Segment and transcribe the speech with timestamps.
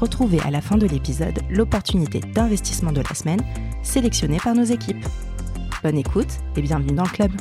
[0.00, 3.40] Retrouvez à la fin de l'épisode l'opportunité d'investissement de la semaine
[3.82, 5.04] sélectionnée par nos équipes.
[5.82, 7.32] Bonne écoute et bienvenue dans le club.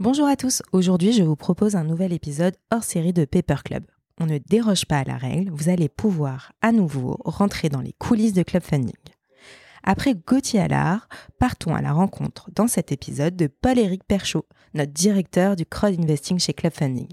[0.00, 3.84] Bonjour à tous, aujourd'hui je vous propose un nouvel épisode hors série de Paper Club.
[4.20, 7.92] On ne déroge pas à la règle, vous allez pouvoir à nouveau rentrer dans les
[7.92, 8.96] coulisses de Club Funding.
[9.90, 11.08] Après Gauthier Allard,
[11.38, 16.38] partons à la rencontre dans cet épisode de Paul-Éric Perchaud, notre directeur du crowd investing
[16.38, 17.08] chez Club Funding.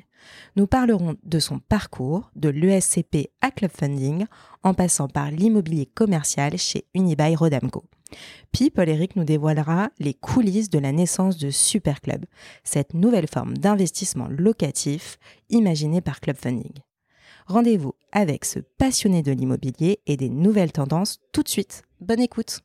[0.57, 4.25] Nous parlerons de son parcours de l'ESCP à Club Funding
[4.61, 7.85] en passant par l'immobilier commercial chez Unibail Rodamco.
[8.51, 12.25] Puis Paul-Éric nous dévoilera les coulisses de la naissance de Super Club,
[12.65, 15.17] cette nouvelle forme d'investissement locatif
[15.49, 16.73] imaginée par Club Funding.
[17.47, 21.83] Rendez-vous avec ce passionné de l'immobilier et des nouvelles tendances tout de suite.
[21.99, 22.61] Bonne écoute.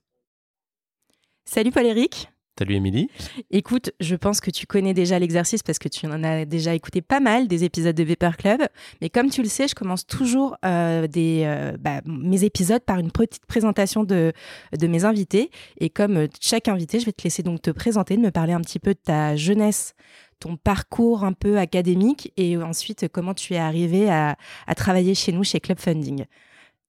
[1.45, 2.31] Salut Paul-Éric.
[2.59, 3.09] Salut Émilie.
[3.51, 7.01] Écoute, je pense que tu connais déjà l'exercice parce que tu en as déjà écouté
[7.01, 8.61] pas mal des épisodes de Vapor Club.
[9.01, 12.99] Mais comme tu le sais, je commence toujours euh, des, euh, bah, mes épisodes par
[12.99, 14.35] une petite présentation de,
[14.79, 15.51] de mes invités.
[15.79, 18.53] Et comme euh, chaque invité, je vais te laisser donc te présenter, de me parler
[18.53, 19.95] un petit peu de ta jeunesse,
[20.41, 25.33] ton parcours un peu académique et ensuite comment tu es arrivé à, à travailler chez
[25.33, 26.25] nous, chez Club Funding?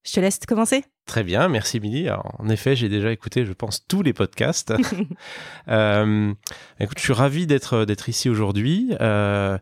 [0.03, 0.83] Je te laisse commencer.
[1.05, 2.09] Très bien, merci Émilie.
[2.09, 4.73] En effet, j'ai déjà écouté, je pense, tous les podcasts.
[5.67, 6.33] euh,
[6.79, 8.95] écoute, je suis ravi d'être d'être ici aujourd'hui.
[8.99, 9.57] Euh,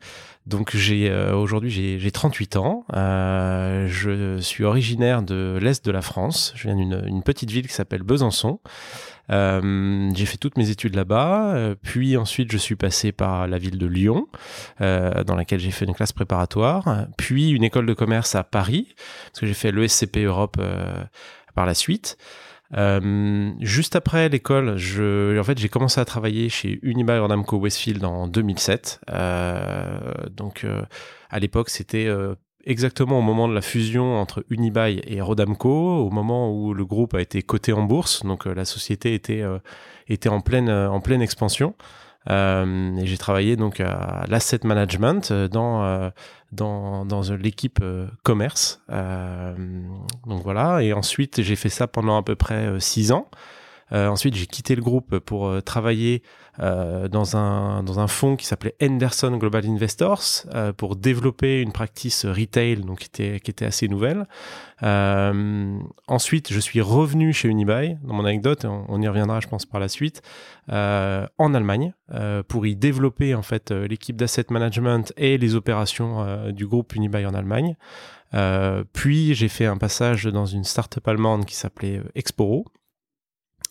[0.45, 2.85] donc j'ai euh, aujourd'hui j'ai 38 ans.
[2.93, 6.53] Je suis originaire de l'est de la France.
[6.55, 8.59] Je viens d'une petite ville qui s'appelle Besançon.
[9.31, 13.57] Euh, j'ai fait toutes mes études là-bas, euh, puis ensuite je suis passé par la
[13.57, 14.27] ville de Lyon,
[14.81, 18.95] euh, dans laquelle j'ai fait une classe préparatoire, puis une école de commerce à Paris,
[19.27, 20.57] parce que j'ai fait l'ESCP Europe
[21.55, 22.17] par la suite.
[23.59, 29.01] Juste après l'école, en fait, j'ai commencé à travailler chez Unibail Rodamco Westfield en 2007.
[29.09, 29.99] Euh,
[30.31, 30.65] donc,
[31.29, 32.07] à l'époque, c'était
[32.69, 37.15] exactement au moment de la fusion entre Unibail et Rodamco, au moment où le groupe
[37.15, 39.57] a été coté en bourse, donc euh, la société était, euh,
[40.07, 41.73] était en, pleine, euh, en pleine expansion.
[42.29, 46.11] et j'ai travaillé donc à l'asset management dans,
[46.51, 47.83] dans, dans l'équipe
[48.21, 48.81] commerce.
[48.87, 53.27] donc voilà, et ensuite j'ai fait ça pendant à peu près six ans.
[53.91, 56.23] Ensuite, j'ai quitté le groupe pour travailler
[56.61, 62.25] euh, dans, un, dans fonds qui s'appelait Henderson Global Investors euh, pour développer une practice
[62.25, 64.27] retail donc qui était, assez nouvelle.
[64.83, 69.65] Euh, ensuite, je suis revenu chez Unibail, dans mon anecdote, on, y reviendra je pense
[69.65, 70.21] par la suite,
[70.69, 71.93] en Allemagne
[72.47, 77.33] pour y développer en fait l'équipe d'asset management et les opérations du groupe Unibail en
[77.33, 77.75] Allemagne.
[78.93, 82.65] puis j'ai fait un passage dans une start-up allemande qui s'appelait Exporo,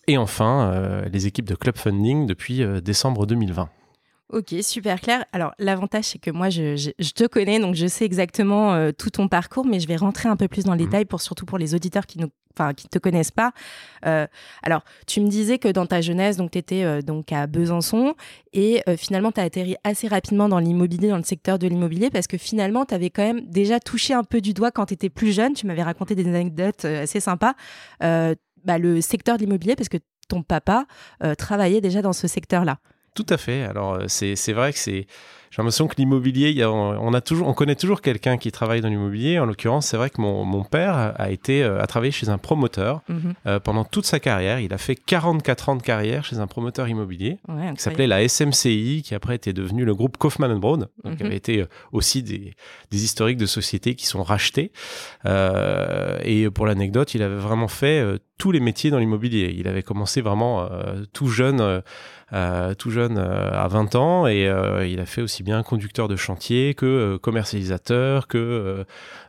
[0.09, 3.69] et enfin, euh, les équipes de Club Funding depuis euh, décembre 2020.
[4.31, 5.25] Ok, super clair.
[5.33, 9.29] Alors l'avantage c'est que moi je, te connais donc je sais exactement euh, tout ton
[9.29, 10.85] parcours, mais je vais rentrer un peu plus dans le mmh.
[10.85, 13.53] détail pour surtout pour les auditeurs qui ne enfin qui te connaissent pas.
[14.03, 18.15] alors tu me disais que dans ta jeunesse donc tu étais donc à Besançon
[18.53, 22.27] et finalement tu as atterri assez rapidement dans l'immobilier, dans le secteur de l'immobilier parce
[22.27, 25.09] que finalement tu avais quand même déjà touché un peu du doigt quand tu étais
[25.09, 25.55] plus jeune.
[25.55, 27.55] Tu m'avais raconté des anecdotes assez sympas
[28.65, 29.99] bah, le secteur de l'immobilier parce que
[30.29, 30.87] ton papa
[31.25, 32.79] euh, travaillait déjà dans ce secteur-là.
[33.15, 33.65] Tout à fait.
[33.65, 35.07] Alors, euh, c'est vrai que c'est
[35.51, 39.39] j'ai l'impression que l'immobilier, on, a toujours, on connaît toujours quelqu'un qui travaille dans l'immobilier.
[39.39, 42.37] En l'occurrence, c'est vrai que mon, mon, père a été, euh, a travaillé chez un
[42.37, 43.35] promoteur mhm.
[43.47, 44.61] euh, pendant toute sa carrière.
[44.61, 47.39] Il a fait 44 ans de carrière chez un promoteur immobilier
[47.77, 51.27] qui s'appelait la SMCI, qui après était devenu le groupe Kaufman Broad, donc qui mhm.
[51.27, 52.55] avait été euh, aussi des,
[52.91, 54.73] des, historiques de sociétés qui sont rachetés.
[55.25, 58.05] Euh, et pour l'anecdote, il avait vraiment fait
[58.37, 59.55] tous les métiers dans l'immobilier.
[59.57, 60.69] Il avait commencé vraiment
[61.13, 61.83] tout jeune.
[62.79, 64.43] Tout jeune à 20 ans et
[64.87, 68.85] il a fait aussi bien conducteur de chantier que euh, commercialisateur, que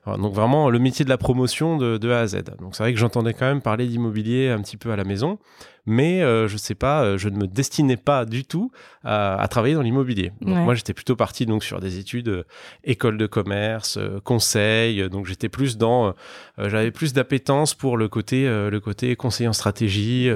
[0.08, 2.44] euh, donc vraiment le métier de la promotion de, A à Z.
[2.60, 5.40] Donc c'est vrai que j'entendais quand même parler d'immobilier un petit peu à la maison,
[5.86, 8.72] mais euh, je sais pas, euh, je ne me destinais pas du tout
[9.04, 10.32] à, travailler dans l'immobilier.
[10.42, 12.46] Moi, j'étais plutôt parti donc sur des études
[12.84, 15.10] école de commerce, conseil.
[15.10, 16.14] Donc j'étais plus dans,
[16.58, 20.30] j'avais plus d'appétence pour le côté, le côté conseiller en stratégie,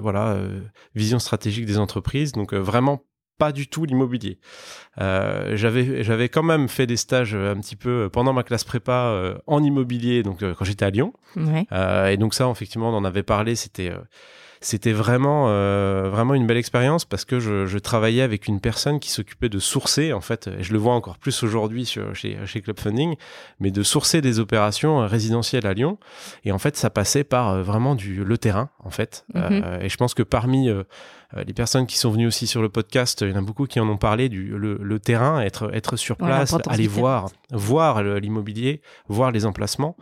[0.00, 0.38] voilà,
[0.94, 2.32] vision stratégique des entreprises.
[2.32, 3.02] Donc vraiment
[3.38, 4.38] pas du tout l'immobilier.
[5.00, 8.64] Euh, j'avais j'avais quand même fait des stages euh, un petit peu pendant ma classe
[8.64, 11.12] prépa euh, en immobilier donc quand j'étais à Lyon.
[11.36, 13.92] et donc ça effectivement on en avait parlé c'était
[14.60, 15.46] c'était vraiment
[16.10, 20.12] vraiment une belle expérience parce que je, travaillais avec une personne qui s'occupait de sourcer
[20.12, 23.16] en fait et je le vois encore plus aujourd'hui chez chez Club Funding
[23.58, 25.98] mais de sourcer des opérations résidentielles à Lyon
[26.44, 29.82] et en fait ça passait par vraiment du le terrain en fait mm-hmm.
[29.82, 30.84] et je pense que parmi euh,
[31.46, 33.80] les personnes qui sont venues aussi sur le podcast, il y en a beaucoup qui
[33.80, 39.30] en ont parlé du le, terrain, être être sur place, aller voir, voir l'immobilier, voir
[39.30, 39.96] les emplacements.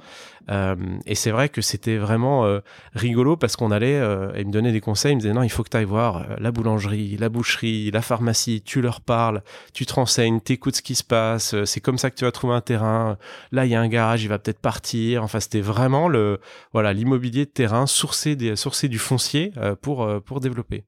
[0.51, 0.75] Euh,
[1.07, 2.61] et c'est vrai que c'était vraiment euh,
[2.95, 5.51] rigolo parce qu'on allait euh, et me donnait des conseils, il me disait non, il
[5.51, 9.43] faut que tu ailles voir la boulangerie, la boucherie, la pharmacie, tu leur parles,
[9.73, 12.55] tu te renseignes, t'écoutes ce qui se passe, c'est comme ça que tu vas trouver
[12.55, 13.19] un terrain.
[13.53, 15.23] Là, il y a un garage, il va peut-être partir.
[15.23, 16.41] Enfin, c'était vraiment le
[16.73, 20.85] voilà l'immobilier de terrain, sourcer des du foncier pour pour développer.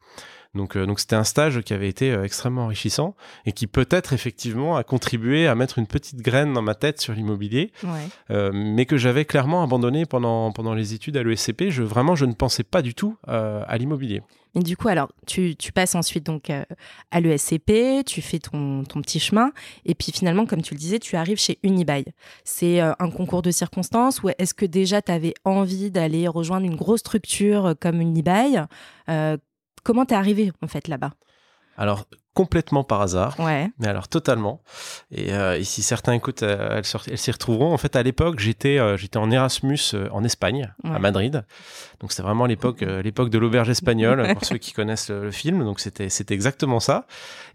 [0.54, 3.14] Donc, euh, donc c'était un stage qui avait été euh, extrêmement enrichissant
[3.44, 7.12] et qui peut-être effectivement a contribué à mettre une petite graine dans ma tête sur
[7.12, 7.72] l'immobilier,
[8.30, 11.70] euh, mais que j'avais clairement abandonné pendant pendant les études à l'ESCP.
[11.70, 14.22] Je vraiment je ne pensais pas du tout à l'immobilier.
[14.56, 16.50] Et du coup, alors, tu, tu passes ensuite donc
[17.10, 19.50] à l'ESCP, tu fais ton, ton, petit chemin,
[19.84, 22.04] et puis finalement, comme tu le disais, tu arrives chez Unibail.
[22.44, 26.76] C'est un concours de circonstances ou est-ce que déjà tu avais envie d'aller rejoindre une
[26.76, 28.66] grosse structure comme Unibail
[29.84, 31.12] Comment t'es arrivé en fait là-bas?
[32.34, 33.38] Complètement par hasard.
[33.38, 33.70] Ouais.
[33.78, 34.60] Mais alors totalement.
[35.12, 37.72] Et, euh, si certains écoutent, euh, elles, s'y retrouveront.
[37.72, 39.78] En fait, à l'époque, j'étais euh, j'étais en Erasmus
[40.10, 41.44] en Espagne, à Madrid.
[42.00, 45.64] Donc c'était vraiment l'époque l'époque de l'auberge espagnole pour ceux qui connaissent le, film.
[45.64, 47.06] Donc c'était c'était exactement ça.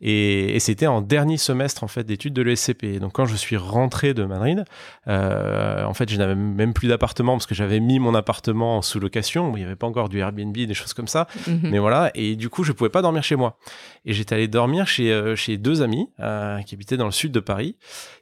[0.01, 2.99] Et, et c'était en dernier semestre en fait d'études de l'ESCP.
[2.99, 4.63] Donc quand je suis rentré de Madrid,
[5.05, 9.55] en fait, je n'avais même plus d'appartement parce que j'avais mis mon appartement en sous-location.
[9.57, 11.27] Il n'y avait pas encore du Airbnb, des choses comme ça.
[11.47, 11.69] Mhm.
[11.69, 12.11] Mais voilà.
[12.15, 13.57] Et du coup, je pouvais pas dormir chez moi.
[14.05, 17.31] Et j'étais allé dormir chez, euh, chez deux amis euh, qui habitaient dans le sud
[17.31, 17.75] de Paris.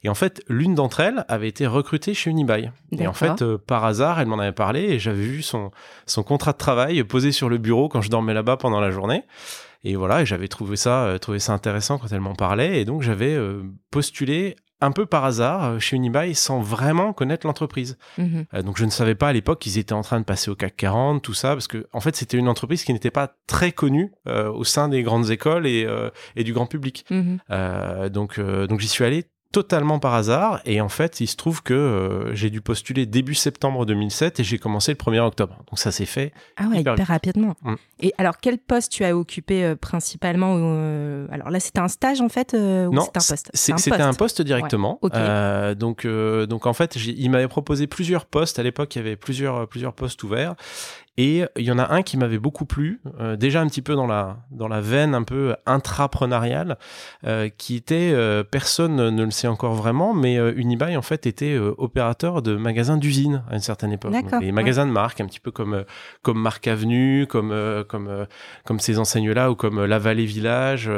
[0.04, 2.72] Et en fait, l'une d'entre elles avait été recrutée chez Unibail.
[2.92, 5.72] Et en fait, euh, par hasard, elle m'en avait parlé et j'avais vu son,
[6.06, 9.24] son contrat de travail posé sur le bureau quand je dormais là-bas pendant la journée.
[9.84, 12.82] Et voilà, j'avais trouvé ça, trouvé ça intéressant quand elle m'en parlait.
[12.82, 13.38] Et donc, j'avais
[13.92, 17.98] postulé un peu par hasard euh, chez Unibail sans vraiment connaître l'entreprise.
[18.18, 18.46] Mhm.
[18.54, 20.56] Euh, donc je ne savais pas à l'époque qu'ils étaient en train de passer au
[20.56, 23.72] CAC 40, tout ça, parce que en fait c'était une entreprise qui n'était pas très
[23.72, 25.88] connue euh, au sein des grandes écoles et,
[26.36, 27.06] et du grand public.
[27.10, 27.40] Mhm.
[28.10, 30.62] donc donc j'y suis allé totalement par hasard.
[30.66, 34.44] Et en fait il se trouve que euh, j'ai dû postuler début septembre 2007 et
[34.44, 35.58] j'ai commencé le 1er octobre.
[35.70, 37.56] Donc ça s'est fait ah ouais hyper, rapidement.
[37.62, 37.76] Mm.
[38.02, 42.22] et alors quel poste tu as occupé euh, principalement euh, alors là c'était un stage
[42.22, 43.50] en fait ou non c'était un poste?
[43.54, 44.42] c'était un, poste.
[44.42, 45.00] directement.
[45.78, 48.60] Donc donc en fait il m'avait proposé plusieurs postes.
[48.60, 50.56] À l'époque il y avait plusieurs plusieurs postes ouverts
[51.18, 53.96] et il y en a un qui m'avait beaucoup plu, euh, déjà un petit peu
[53.96, 56.78] dans la, dans la veine un peu intrapreneuriale,
[57.26, 61.58] euh, qui était, euh, personne ne le sait encore vraiment, mais Unibail en fait était
[61.58, 64.14] opérateur de magasins d'usine à une certaine époque.
[64.42, 65.86] Les magasins de marque, un petit peu comme,
[66.22, 67.54] comme Marque Avenue, comme,
[67.88, 68.28] comme,
[68.66, 70.90] comme ces enseignes-là, ou comme La Vallée Village.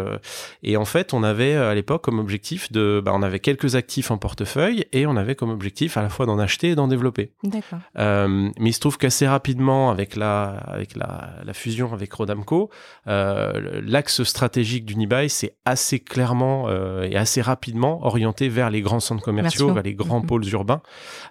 [0.63, 4.12] et en fait, on avait à l'époque comme objectif de, bah, on avait quelques actifs
[4.12, 7.31] en portefeuille et on avait comme objectif à la fois d'en acheter et d'en développer.
[7.44, 7.80] D'accord.
[7.95, 12.69] mais il se trouve qu'assez rapidement, avec avec la, avec la, la fusion avec Rodamco,
[13.07, 19.00] euh, l'axe stratégique d'Unibail, c'est assez clairement euh, et assez rapidement orienté vers les grands
[19.00, 20.26] centres commerciaux, vers les grands mm-hmm.
[20.26, 20.81] pôles urbains.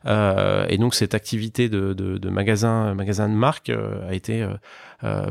[0.07, 4.47] Euh, et donc cette activité de, de, de magasin, magasin de marque a été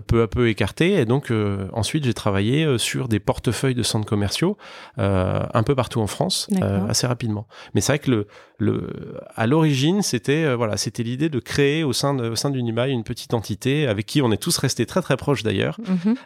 [0.08, 0.94] peu à peu écarté.
[0.94, 4.58] Et donc euh, ensuite, j'ai travaillé euh, sur des portefeuilles de centres commerciaux
[4.98, 6.48] un peu partout en France,
[6.90, 7.48] assez rapidement.
[7.74, 8.28] Mais c'est vrai que le,
[8.60, 12.92] le, à l'origine, c'était voilà, c'était l'idée de créer au sein de, au sein d'Unibail
[12.92, 15.80] une petite entité avec qui on est tous restés très très proches d'ailleurs,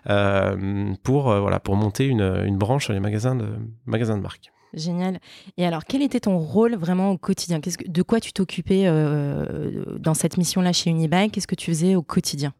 [0.05, 0.97] mhm.
[1.03, 3.47] pour voilà, pour monter une, une branche sur les magasins de
[3.85, 4.51] magasins de marque.
[4.73, 5.19] Génial.
[5.57, 7.59] Et alors, quel était ton rôle vraiment au quotidien?
[7.59, 8.85] Qu'est-ce que, De quoi tu t'occupais
[9.99, 11.29] dans cette mission-là chez Unibail?
[11.29, 12.53] Qu'est-ce que tu faisais au quotidien?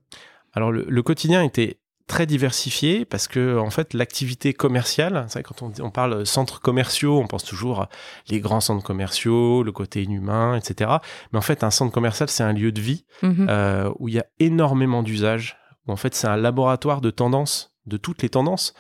[0.54, 5.72] Alors le, quotidien était très diversifié parce que en fait l'activité commerciale, c'est quand on,
[5.80, 7.88] on, parle centres commerciaux, on pense toujours
[8.28, 10.92] les grands centres commerciaux, le côté inhumain, etc.
[11.32, 13.48] Mais en fait un centre commercial c'est un lieu de vie mhm.
[13.50, 15.58] euh, où il y a énormément d'usages.
[15.88, 18.74] Où en fait c'est un laboratoire de tendances, de toutes les tendances.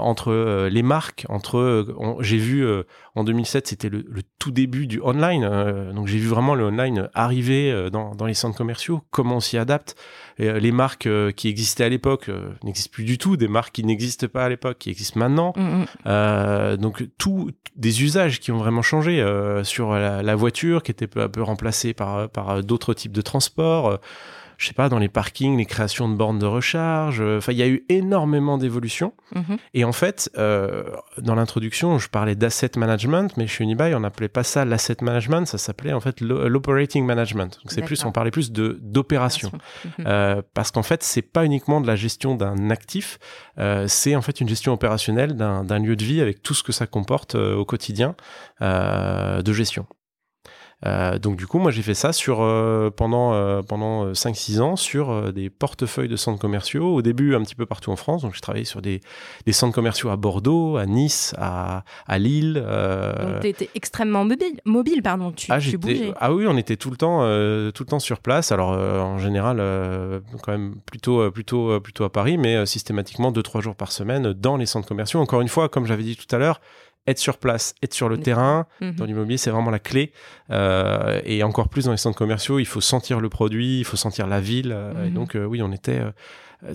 [0.00, 1.86] Entre les marques, entre
[2.20, 2.66] j'ai vu
[3.14, 4.04] en 2007 c'était le,
[4.38, 8.56] tout début du online, donc j'ai vu vraiment le online arriver dans, dans les centres
[8.56, 9.96] commerciaux, comment on s'y adapte.
[10.38, 12.30] les marques qui existaient à l'époque
[12.64, 15.52] n'existent plus du tout, des marques qui n'existent pas à l'époque qui existent maintenant.
[15.56, 16.76] Mm, mm.
[16.76, 19.24] donc tout des usages qui ont vraiment changé
[19.64, 23.22] sur la, la, voiture qui était peu à peu remplacée par par d'autres types de
[23.22, 23.98] transports
[24.58, 27.20] je sais pas, dans les parkings, les créations de bornes de recharge.
[27.20, 29.14] Euh, enfin, il y a eu énormément d'évolutions.
[29.34, 29.56] Mhm.
[29.72, 30.82] Et en fait, euh,
[31.16, 35.46] dans l'introduction, je parlais d'asset management, mais chez Unibail, on n'appelait pas ça l'asset management,
[35.46, 37.60] ça s'appelait en fait l'operating management.
[37.62, 39.52] Donc c'est plus, on parlait plus de d'opération,
[39.84, 40.06] mhm.
[40.06, 43.18] euh, parce qu'en fait, c'est pas uniquement de la gestion d'un actif,
[43.86, 46.86] c'est en fait une gestion opérationnelle d'un lieu de vie avec tout ce que ça
[46.86, 48.14] comporte au quotidien
[48.60, 49.86] de gestion.
[50.86, 54.76] Euh, donc du coup, moi j'ai fait ça sur euh, pendant euh, pendant 5-6 ans
[54.76, 56.94] sur des portefeuilles de centres commerciaux.
[56.94, 58.22] Au début, un petit peu partout en France.
[58.22, 59.00] Donc j'ai travaillé sur des,
[59.44, 62.54] des, centres commerciaux à Bordeaux, à Nice, à, à Lille.
[62.54, 65.32] Donc tu étais extrêmement mobile, mobile pardon.
[65.32, 66.12] Tu, ah, tu bougeais.
[66.16, 68.52] ah oui, on était tout le temps tout le temps sur place.
[68.52, 69.58] Alors en général,
[70.42, 74.66] quand même plutôt plutôt plutôt à Paris, mais systématiquement 2-3 jours par semaine dans les
[74.66, 75.20] centres commerciaux.
[75.20, 76.60] Encore une fois, comme j'avais dit tout à l'heure
[77.08, 78.66] être sur place, être sur le terrain.
[78.80, 78.94] Mhm.
[78.94, 80.12] Dans l'immobilier, c'est vraiment la clé.
[80.50, 83.96] Euh, et encore plus dans les centres commerciaux, il faut sentir le produit, il faut
[83.96, 84.72] sentir la ville.
[84.72, 85.14] Euh, et mhm.
[85.14, 86.00] donc, euh, oui, on était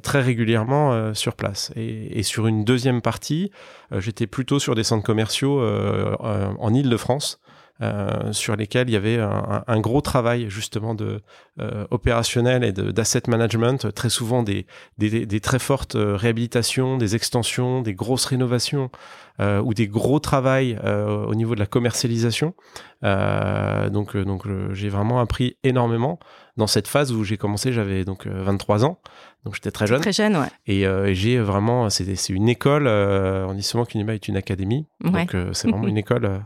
[0.02, 1.72] très régulièrement sur place.
[1.76, 3.52] Et, sur une deuxième partie,
[3.92, 7.42] j'étais plutôt sur des centres commerciaux en Ile-de-France.
[7.82, 11.22] Euh, sur lesquels il y avait un, gros travail justement de
[11.60, 14.68] euh, opérationnel et d'asset management, très souvent des,
[15.00, 18.92] des, très fortes euh, réhabilitations, des extensions, des grosses rénovations
[19.40, 22.54] ou des gros travails au niveau de la commercialisation.
[23.02, 26.20] donc donc j'ai vraiment appris énormément
[26.56, 29.00] dans cette phase où j'ai commencé, j'avais donc 23 ans.
[29.44, 30.02] Donc j'étais très jeune.
[30.02, 30.50] Très jeune, ouais.
[30.68, 34.86] Et, j'ai vraiment, c'est une école, on dit souvent qu'Unima est une académie.
[35.04, 36.44] Donc c'est vraiment une école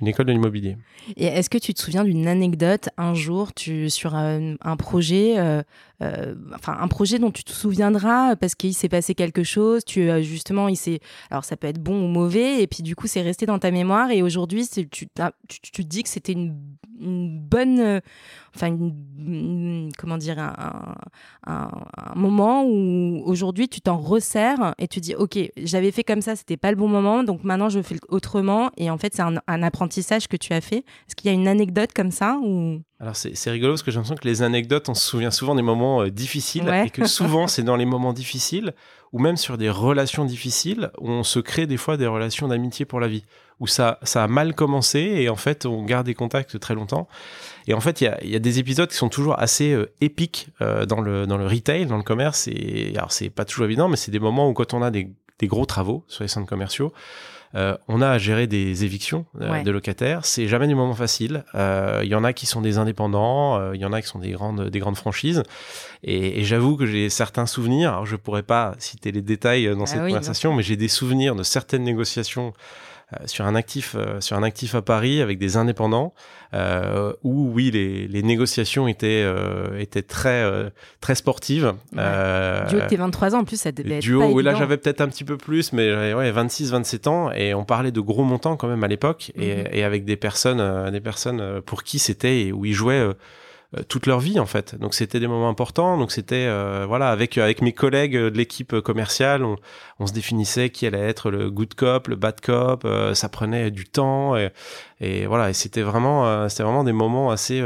[0.00, 0.76] une école de l'immobilier.
[1.16, 5.62] Et est-ce que tu te souviens d'une anecdote un jour tu, sur un, projet, euh,
[6.02, 10.10] euh, enfin un projet dont tu te souviendras parce qu'il s'est passé quelque chose, tu
[10.22, 11.00] justement, il s'est,
[11.30, 13.70] alors ça peut être bon ou mauvais, et puis du coup c'est resté dans ta
[13.70, 16.54] mémoire et aujourd'hui tu, tu, te dis que c'était une,
[16.98, 18.00] bonne,
[18.54, 18.76] enfin
[19.98, 21.70] comment dire, un,
[22.14, 26.56] moment où aujourd'hui tu t'en resserres et tu dis ok j'avais fait comme ça, c'était
[26.56, 29.62] pas le bon moment, donc maintenant je fais autrement et en fait c'est un, un
[29.62, 30.78] apprentissage que tu as fait.
[31.08, 32.80] Est-ce qu'il y a une anecdote comme ça ou?
[32.98, 35.62] Alors c'est rigolo parce que j'ai l'impression que les anecdotes, on se souvient souvent des
[35.62, 38.74] moments euh, difficiles et que souvent c'est dans les moments difficiles
[39.12, 42.86] ou même sur des relations difficiles où on se crée des fois des relations d'amitié
[42.86, 43.24] pour la vie,
[43.60, 47.06] où ça, ça a mal commencé et en fait on garde des contacts très longtemps.
[47.66, 49.92] Et en fait il y a, y a, des épisodes qui sont toujours assez euh,
[50.00, 52.48] épiques euh, dans, le, dans le retail, dans le commerce.
[52.48, 55.10] Et alors c'est pas toujours évident, mais c'est des moments où quand on a des,
[55.38, 56.94] des gros travaux sur les centres commerciaux,
[57.56, 60.26] euh, on a à gérer des évictions euh, de locataires.
[60.26, 61.44] C'est jamais du moment facile.
[61.54, 64.18] Euh, il y en a qui sont des indépendants, il y en a qui sont
[64.18, 65.42] des grandes, des grandes franchises.
[66.02, 67.92] Et, j'avoue que j'ai certains souvenirs.
[67.92, 71.34] Alors je pourrais pas citer les détails dans ah cette conversation, mais j'ai des souvenirs
[71.34, 72.52] de certaines négociations
[73.26, 76.12] sur un actif euh, sur un actif à Paris avec des indépendants
[76.54, 79.24] euh, où oui les, les négociations étaient
[79.78, 80.44] étaient très
[81.00, 81.74] très sportives.
[81.94, 82.02] Ouais.
[82.68, 85.00] duo tes 23 ans en plus ça devait duo, être pas oui, là j'avais peut-être
[85.00, 88.56] un petit peu plus mais ouais 26 27 ans et on parlait de gros montants
[88.56, 89.68] quand même à l'époque et, mhm.
[89.72, 93.14] et, avec des personnes des personnes pour qui c'était et où ils jouaient euh,
[93.88, 94.74] toute leur vie en fait.
[94.74, 95.98] Donc c'était des moments importants.
[95.98, 99.56] Donc c'était euh, voilà avec avec mes collègues de l'équipe commerciale, on,
[99.98, 102.84] on, se définissait qui allait être le good cop, le bad cop.
[102.84, 104.50] Euh, ça prenait du temps et,
[105.00, 105.50] et voilà.
[105.50, 107.62] Et c'était vraiment c'était vraiment des moments assez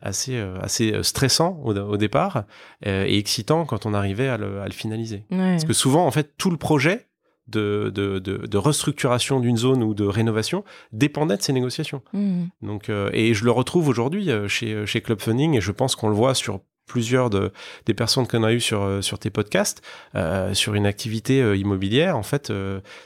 [0.00, 2.44] assez assez stressants au, au départ
[2.84, 5.24] et excitants quand on arrivait à le, à le finaliser.
[5.30, 7.08] Parce que souvent en fait tout le projet
[7.48, 12.02] de, de, de, restructuration d'une zone ou de rénovation dépendait de ces négociations.
[12.12, 12.44] Mmh.
[12.62, 15.96] Donc, euh, et je le retrouve aujourd'hui euh, chez, chez Club Funding et je pense
[15.96, 17.52] qu'on le voit sur plusieurs de,
[17.86, 19.82] des personnes qu'on a eues sur, euh, sur tes podcasts,
[20.16, 22.52] euh, sur une activité euh, immobilière, en fait,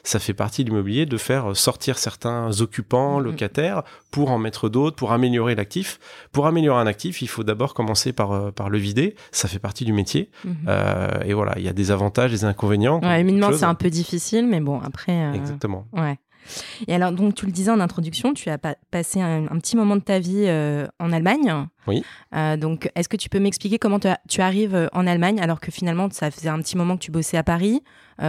[0.05, 3.25] ça fait partie de l'immobilier de faire sortir certains occupants, mhm.
[3.25, 5.99] locataires, pour en mettre d'autres, pour améliorer l'actif.
[6.33, 9.17] Pour améliorer un actif, il faut d'abord commencer par, par le vider.
[9.33, 10.31] Ça fait partie du métier.
[10.45, 10.55] Mhm.
[11.27, 13.01] et voilà, il y a des avantages, des inconvénients.
[13.03, 15.35] Ouais, éminemment, c'est un peu difficile, mais bon, après.
[15.35, 15.87] Exactement.
[15.93, 16.19] Ouais.
[16.87, 20.03] Et alors, donc, tu le disais en introduction, tu as passé un, petit moment de
[20.03, 21.67] ta vie euh, en Allemagne.
[21.87, 22.05] Oui.
[22.35, 25.71] Euh, donc, est-ce que tu peux m'expliquer comment tu arrives euh, en Allemagne alors que
[25.71, 27.83] finalement, ça faisait un petit moment que tu bossais à Paris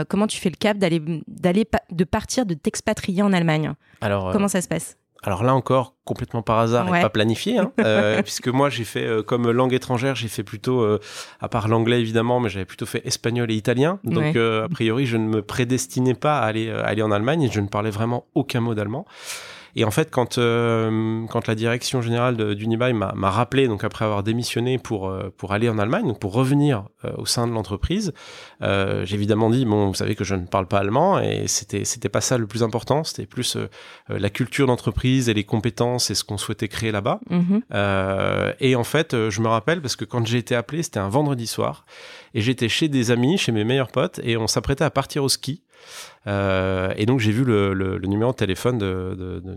[0.10, 3.74] Comment tu fais le cap d'aller, d'aller, de partir, de t'expatrier en Allemagne?
[4.02, 4.98] Alors, comment ça se passe?
[5.24, 9.06] Alors là encore, complètement par hasard et pas planifié, hein, euh, puisque moi j'ai fait
[9.06, 11.00] euh, comme langue étrangère, j'ai fait plutôt, euh,
[11.40, 14.00] à part l'anglais évidemment, mais j'avais plutôt fait espagnol et italien.
[14.04, 17.50] Donc a priori, je ne me prédestinais pas à aller, à aller en Allemagne et
[17.50, 19.06] je ne parlais vraiment aucun mot d'allemand.
[19.76, 24.24] Et en fait, quand euh, quand la direction générale d'Unibail m'a rappelé, donc après avoir
[24.24, 28.14] démissionné pour euh, pour aller en Allemagne, donc pour revenir euh, au sein de l'entreprise,
[28.62, 32.10] j'ai évidemment dit bon, vous savez que je ne parle pas allemand et c'était c'était
[32.10, 33.58] pas ça le plus important, c'était plus
[34.10, 37.20] la culture d'entreprise et les compétences et ce qu'on souhaitait créer là-bas.
[37.30, 38.56] Mm-hmm.
[38.60, 41.48] et en fait, je me rappelle parce que quand j'ai été appelé, c'était un vendredi
[41.48, 41.86] soir
[42.34, 45.30] et j'étais chez des amis, chez mes meilleurs potes et on s'apprêtait à partir au
[45.30, 45.64] ski.
[46.26, 49.56] Euh, et donc j'ai vu le, le, le, numéro de téléphone d'une de, de,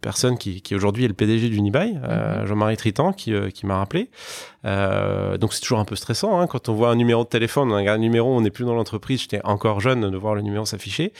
[0.00, 2.46] personne qui, qui aujourd'hui est le PDG d'Unibail, euh, mhm.
[2.46, 4.10] Jean-Marie Tritan, qui, euh, qui m'a rappelé.
[4.66, 7.70] Euh, donc c'est toujours un peu stressant hein, quand on voit un numéro de téléphone,
[7.72, 9.20] on regarde un numéro, on n'est plus dans l'entreprise.
[9.20, 11.12] J'étais encore jeune de voir le numéro s'afficher.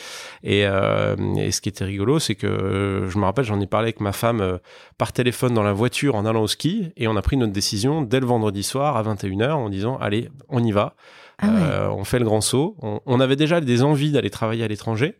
[0.43, 4.01] Et, et, ce qui était rigolo, c'est que je me rappelle, j'en ai parlé avec
[4.01, 4.59] ma femme
[4.99, 8.03] par téléphone dans la voiture en allant au ski, et on a pris notre décision
[8.03, 10.95] dès le vendredi soir à 21h en disant allez, on y va.
[11.43, 12.77] Ah euh, on fait le grand saut.
[13.07, 15.17] On, avait déjà des envies d'aller travailler à l'étranger.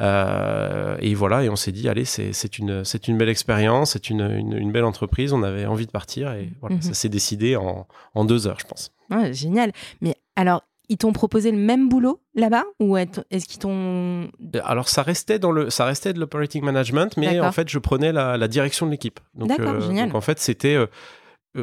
[0.00, 4.20] Euh, et voilà, et on s'est dit, allez, c'est une, une belle expérience, c'est une,
[4.20, 5.32] une, belle entreprise.
[5.32, 6.82] On avait envie de partir et voilà, mhm.
[6.82, 8.92] ça s'est décidé en, en, deux heures, je pense.
[9.32, 9.72] génial.
[10.00, 14.88] Mais alors, ils t'ont proposé le même boulot là-bas ou est-ce qu'ils t'ont euh, Alors
[14.88, 18.48] ça restait dans le ça restait de l'operating management mais en fait je prenais la,
[18.48, 19.18] direction de l'équipe.
[19.34, 19.50] Donc,
[19.80, 20.08] génial.
[20.08, 20.86] donc en fait c'était euh,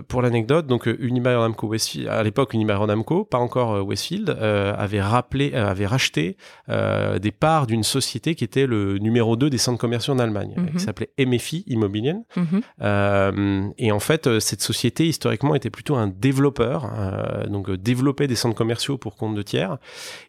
[0.08, 4.30] pour l'anecdote, donc euh, Unibail Rodamco Westfield, à l'époque Unibail Rodamco, pas encore euh, Westfield,
[4.30, 9.80] avait rappelé, avait racheté des parts d'une société qui était le numéro 2 des centres
[9.80, 10.80] commerciaux en Allemagne, qui mhm.
[10.80, 12.24] s'appelait MFI Immobilien.
[12.36, 13.74] Mhm.
[13.78, 16.90] et en fait, cette société historiquement était plutôt un développeur,
[17.50, 19.78] donc développer des centres commerciaux pour compte de tiers.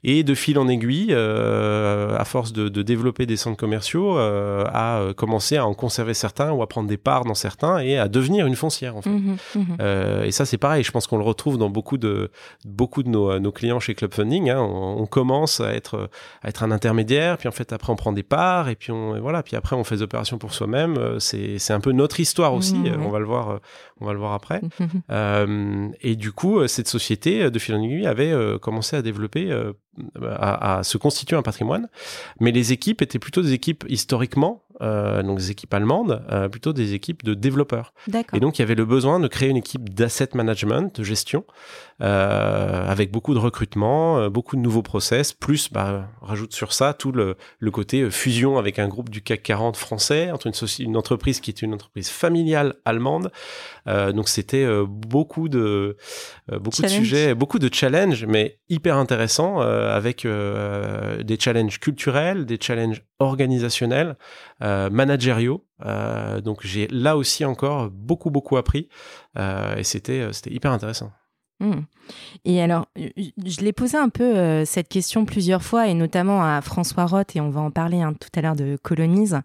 [0.02, 5.56] Et de fil en aiguille, à force de, de, développer des centres commerciaux, a commencé
[5.56, 8.56] à en conserver certains ou à prendre des parts dans certains et à devenir une
[8.56, 9.10] foncière en fait.
[9.10, 9.36] Mhm.
[9.54, 9.76] Mhm.
[9.80, 10.82] Euh, et ça, c'est pareil.
[10.82, 12.30] Je pense qu'on le retrouve dans beaucoup de
[12.64, 14.50] beaucoup de nos, nos clients chez Club Funding.
[14.50, 14.60] Hein.
[14.60, 16.08] On, commence à être
[16.42, 19.20] à être un intermédiaire, puis en fait après on prend des parts, et puis on
[19.20, 20.96] voilà, puis après on fait des opérations pour soi-même.
[20.98, 22.76] Euh, c'est c'est un peu notre histoire aussi.
[22.76, 23.60] Mhm, on va le voir
[24.00, 24.60] on va le voir après.
[25.10, 29.50] Euh, et du coup, cette société de fil en aiguille avait euh, commencé à développer
[30.22, 31.88] à, à, se constituer un patrimoine,
[32.40, 36.72] mais les équipes étaient plutôt des équipes historiquement euh, donc des équipes allemandes, euh, plutôt
[36.72, 37.92] des équipes de développeurs.
[38.32, 41.44] Et donc il y avait le besoin de créer une équipe d'asset management, de gestion,
[42.00, 47.12] euh, avec beaucoup de recrutement, beaucoup de nouveaux process, plus bah, rajoute sur ça tout
[47.12, 51.40] le, le, côté fusion avec un groupe du CAC 40 français, entre une, une entreprise
[51.40, 53.30] qui est une entreprise familiale allemande.
[53.86, 55.96] Donc c'était beaucoup de
[56.50, 63.02] beaucoup de sujets, beaucoup de challenges, mais hyper intéressants, avec des challenges culturels, des challenges
[63.18, 64.16] organisationnels,
[64.60, 65.66] managériaux.
[66.44, 68.88] donc j'ai là aussi encore beaucoup beaucoup appris
[69.38, 71.10] et c'était c'était hyper intéressant.
[71.60, 71.82] Mmh.
[72.46, 76.60] Et alors, je l'ai posé un peu euh, cette question plusieurs fois, et notamment à
[76.62, 79.40] François Roth, et on va en parler hein, tout à l'heure de Colonise,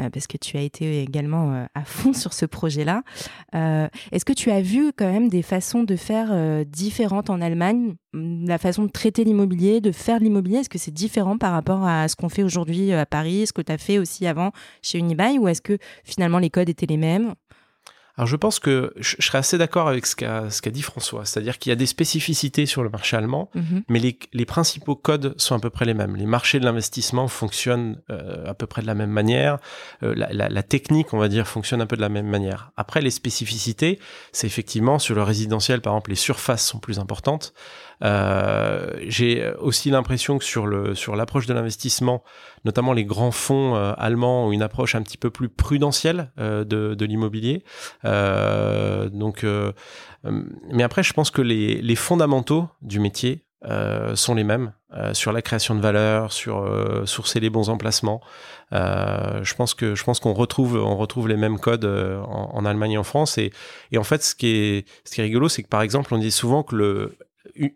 [0.00, 3.02] euh, parce que tu as été également euh, à fond sur ce projet-là.
[3.52, 7.94] Est-ce que tu as vu quand même des façons de faire différentes en Allemagne?
[8.14, 12.08] La façon de traiter l'immobilier, de faire l'immobilier, est-ce que c'est différent par rapport à
[12.08, 14.52] ce qu'on fait aujourd'hui à Paris, ce que tu as fait aussi avant
[14.82, 17.34] chez Unibail, ou est-ce que finalement les codes étaient les mêmes?
[18.18, 21.70] Alors je pense que je, serais assez d'accord avec ce qu'a dit François, c'est-à-dire qu'il
[21.70, 23.84] y a des spécificités sur le marché allemand, mhm.
[23.88, 26.16] mais les, les, principaux codes sont à peu près les mêmes.
[26.16, 29.58] Les marchés de l'investissement fonctionnent euh, à peu près de la même manière,
[30.02, 32.72] euh, la, la, la, technique, on va dire, fonctionne un peu de la même manière.
[32.76, 34.00] Après, les spécificités,
[34.32, 37.54] c'est effectivement sur le résidentiel, par exemple, les surfaces sont plus importantes.
[38.02, 42.22] Euh, j'ai aussi l'impression que sur le sur l'approche de l'investissement,
[42.64, 46.64] notamment les grands fonds euh, allemands ont une approche un petit peu plus prudentielle euh,
[46.64, 47.64] de, de l'immobilier.
[48.04, 49.44] donc,
[50.24, 55.12] mais après, je pense que les, les fondamentaux du métier euh, sont les mêmes euh,
[55.14, 58.20] sur la création de valeur, sur euh, sourcer les bons emplacements.
[58.70, 62.92] je pense que je pense qu'on retrouve on retrouve les mêmes codes en, en, Allemagne
[62.92, 63.36] et en France.
[63.36, 63.50] Et,
[63.90, 66.18] et en fait, ce qui est ce qui est rigolo, c'est que par exemple, on
[66.18, 67.18] dit souvent que le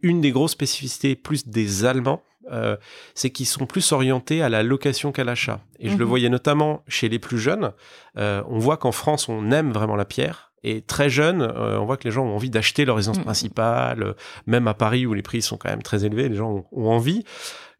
[0.02, 2.76] une des grosses spécificités plus des Allemands, euh,
[3.14, 5.60] c'est qu'ils sont plus orientés à la location qu'à l'achat.
[5.78, 6.08] Et je le mhm.
[6.08, 7.72] voyais notamment chez les plus jeunes.
[8.18, 10.52] Euh, on voit qu'en France, on aime vraiment la pierre.
[10.64, 13.24] Et très jeune, euh, on voit que les gens ont envie d'acheter leur résidence mhm.
[13.24, 14.14] principale,
[14.46, 17.24] même à Paris où les prix sont quand même très élevés, les gens ont, envie.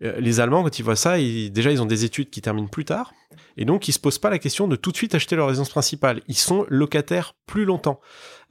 [0.01, 2.85] les Allemands, quand ils voient ça, ils, déjà ils ont des études qui terminent plus
[2.85, 3.13] tard,
[3.57, 5.71] Et donc, ils se posent pas la question de tout de suite acheter leur résidence
[5.71, 6.21] principale.
[6.29, 8.01] Ils sont locataires plus longtemps.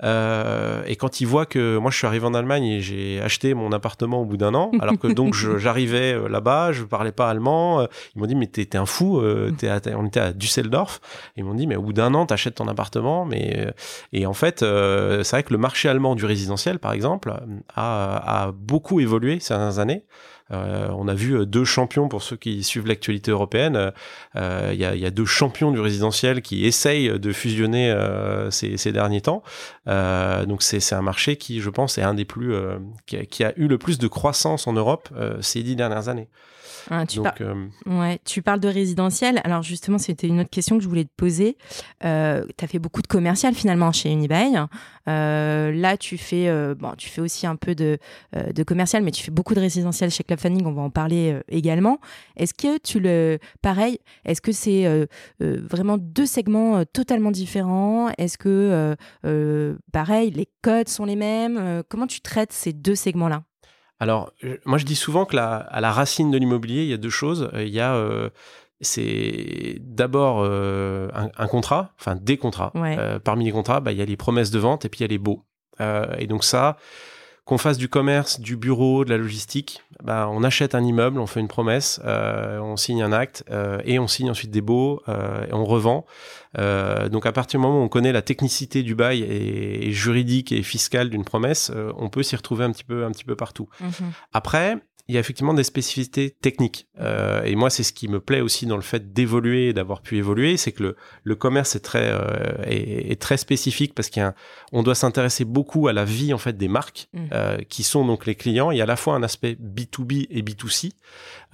[0.04, 3.54] Euh, et quand ils voient que moi, je suis arrivé en Allemagne et j'ai acheté
[3.54, 7.30] mon appartement au bout d'un an, alors que donc j'arrivais euh, là-bas, je parlais pas
[7.30, 11.02] allemand, euh, ils m'ont dit mais t'es un fou, euh, es on était à Düsseldorf,
[11.36, 13.74] ils m'ont dit mais au bout d'un an t'achètes ton appartement, mais
[14.12, 17.34] et en fait c'est vrai que le marché allemand du résidentiel par exemple
[17.76, 20.06] a, a beaucoup évolué ces dernières années.
[20.52, 23.92] Euh, on a vu deux champions pour ceux qui suivent l'actualité européenne.
[24.36, 27.96] Euh, il y a, y, a, deux champions du résidentiel qui essayent de fusionner
[28.50, 29.44] ces, ces, derniers temps.
[29.86, 32.54] donc c'est un marché qui, je pense, est un des plus
[33.06, 35.10] qui, a, eu le plus de croissance en Europe
[35.42, 36.28] ces dix dernières années.
[36.90, 39.42] Ah, tu, euh, ouais, tu parles de résidentiel.
[39.44, 41.58] Alors justement, c'était une autre question que je voulais te poser.
[42.04, 44.60] Euh, tu as fait beaucoup de commercial finalement chez Unibail.
[45.08, 47.98] Euh, là, tu fais, bon, tu fais aussi un peu de,
[48.34, 50.66] de commercial, mais tu fais beaucoup de résidentiel chez Club Funding.
[50.66, 52.00] On va en parler également.
[52.36, 55.08] Est-ce que tu le, pareil, est-ce que c'est
[55.40, 58.10] vraiment deux segments totalement différents?
[58.18, 58.96] Est-ce que,
[59.92, 61.84] pareil, les codes sont les mêmes?
[61.90, 63.44] Comment tu traites ces deux segments-là?
[64.02, 64.34] Alors,
[64.66, 67.12] moi je dis souvent que la, à la racine de l'immobilier, il y a deux
[67.12, 67.52] choses.
[67.54, 68.32] Il y a euh,
[68.82, 72.72] c'est d'abord euh, un, contrat, enfin des contrats.
[72.76, 75.04] Euh, parmi les contrats, bah, il y a les promesses de vente et puis il
[75.04, 75.46] y a les baux.
[76.18, 76.78] et donc ça,
[77.46, 81.28] qu'on fasse du commerce, du bureau, de la logistique, bah, on achète un immeuble, on
[81.28, 85.02] fait une promesse, euh, on signe un acte euh, et on signe ensuite des baux
[85.10, 86.06] euh, et on revend.
[86.56, 90.62] donc à partir du moment où on connaît la technicité du bail et, juridique et
[90.64, 93.68] fiscale d'une promesse, on peut s'y retrouver un petit peu, un petit peu partout.
[93.80, 94.12] Mhm.
[94.34, 94.78] Après,
[95.08, 96.88] il y a effectivement des spécificités techniques.
[97.00, 100.18] Euh, et moi, c'est ce qui me plaît aussi dans le fait d'évoluer d'avoir pu
[100.18, 104.84] évoluer, c'est que le, le, commerce est très, euh, est, est, très spécifique parce qu'on
[104.84, 107.20] doit s'intéresser beaucoup à la vie en fait des marques mmh.
[107.32, 108.72] euh, qui sont donc les clients.
[108.72, 110.92] Il y a à la fois un aspect B2B et B2C,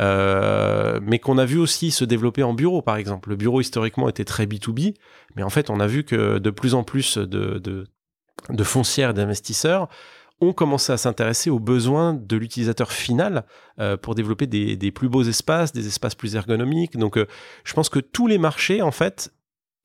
[0.02, 3.30] euh, mais qu'on a vu aussi se développer en bureau, par exemple.
[3.30, 4.96] Le bureau historiquement était très B2B,
[5.36, 7.88] mais en fait, on a vu que de plus en plus de, de,
[8.50, 9.90] de foncières d'investisseurs
[10.40, 13.46] ont commencé à s'intéresser aux besoins de l'utilisateur final
[13.80, 16.98] euh, pour développer des, des, plus beaux espaces, des espaces plus ergonomiques.
[16.98, 17.26] Donc, euh,
[17.64, 19.32] je pense que tous les marchés, en fait,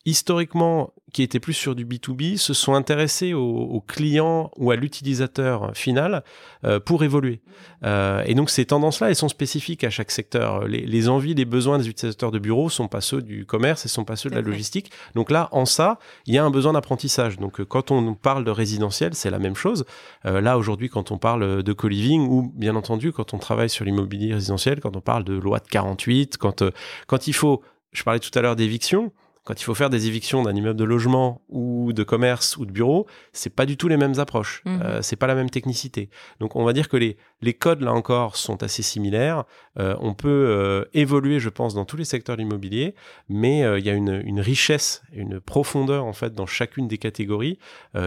[0.04, 5.76] historiquement, qui étaient plus sur du B2B, se sont intéressés aux, clients ou à l'utilisateur
[5.76, 6.24] final
[6.64, 7.42] euh, pour évoluer.
[7.84, 10.66] Euh, et donc ces tendances-là, elles sont spécifiques à chaque secteur.
[10.66, 14.04] Les, envies, les besoins des utilisateurs de bureaux sont pas ceux du commerce et sont
[14.04, 14.90] pas ceux de la logistique.
[15.14, 17.38] Donc là, en ça, il y a un besoin d'apprentissage.
[17.38, 19.84] Donc euh, quand on parle de résidentiel, c'est la même chose.
[20.24, 24.34] là, aujourd'hui, quand on parle de co-living ou bien entendu quand on travaille sur l'immobilier
[24.34, 26.64] résidentiel, quand on parle de loi de 48, quand,
[27.06, 27.62] quand il faut,
[27.92, 29.12] je parlais tout à l'heure d'éviction,
[29.44, 32.70] quand il faut faire des évictions d'un immeuble de logement ou de commerce ou de
[32.70, 34.62] bureau, c'est pas du tout les mêmes approches.
[34.64, 34.82] Mhm.
[34.82, 36.10] Euh, c'est pas la même technicité.
[36.40, 39.44] Donc on va dire que les, les codes là encore sont assez similaires.
[39.78, 42.94] Euh, on peut euh, évoluer, je pense, dans tous les secteurs de l'immobilier,
[43.28, 46.98] mais euh, il y a une, une, richesse, une profondeur en fait dans chacune des
[46.98, 47.58] catégories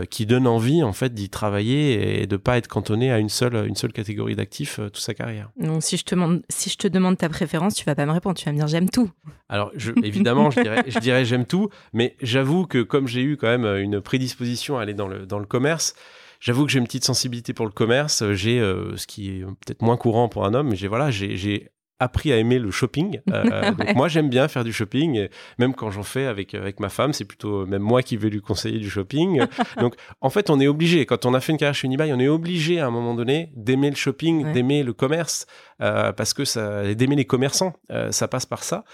[0.10, 3.68] qui donne envie en fait d'y travailler et de pas être cantonné à une seule
[3.68, 5.50] une seule catégorie d'actifs toute sa carrière.
[5.58, 8.12] Donc si je te demande si je te demande ta préférence, tu vas pas me
[8.12, 9.12] répondre, tu vas me dire j'aime tout.
[9.50, 13.38] Alors je, évidemment, je dirais je dirais j'aime tout, mais j'avoue que comme j'ai eu
[13.38, 15.96] quand même une prédisposition à aller dans le, dans le commerce,
[16.40, 18.32] j'avoue que j'ai une petite sensibilité pour le commerce.
[18.34, 21.70] J'ai euh, ce qui est peut-être moins courant pour un homme, mais j'ai voilà, j'ai
[22.00, 23.20] appris à aimer le shopping.
[23.32, 25.28] Euh, donc moi, j'aime bien faire du shopping,
[25.58, 28.42] même quand j'en fais avec avec ma femme, c'est plutôt même moi qui vais lui
[28.42, 29.42] conseiller du shopping.
[29.80, 31.06] donc en fait, on est obligé.
[31.06, 33.52] Quand on a fait une carrière chez Unibail, on est obligé à un moment donné
[33.56, 35.46] d'aimer le shopping, d'aimer le commerce,
[35.82, 38.86] euh, parce que ça, d'aimer les commerçants, euh, ça passe par ça.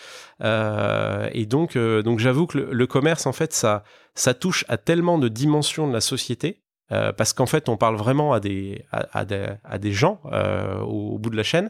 [0.43, 3.83] Euh, et donc donc j'avoue que le, le, commerce, en fait, ça
[4.15, 6.61] ça touche à tellement de dimensions de la société.
[6.89, 11.13] parce qu'en fait, on parle vraiment à des, à, à des, à des gens au,
[11.13, 11.69] au, bout de la chaîne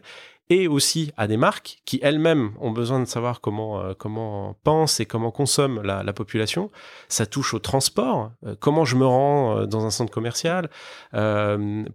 [0.52, 5.00] et aussi à des marques qui elles-mêmes ont besoin de savoir comment euh, comment pense
[5.00, 6.72] et comment consomme la, la population.
[7.08, 8.32] Ça touche au transport.
[8.46, 10.70] Euh, comment je me rends euh, dans un centre commercial?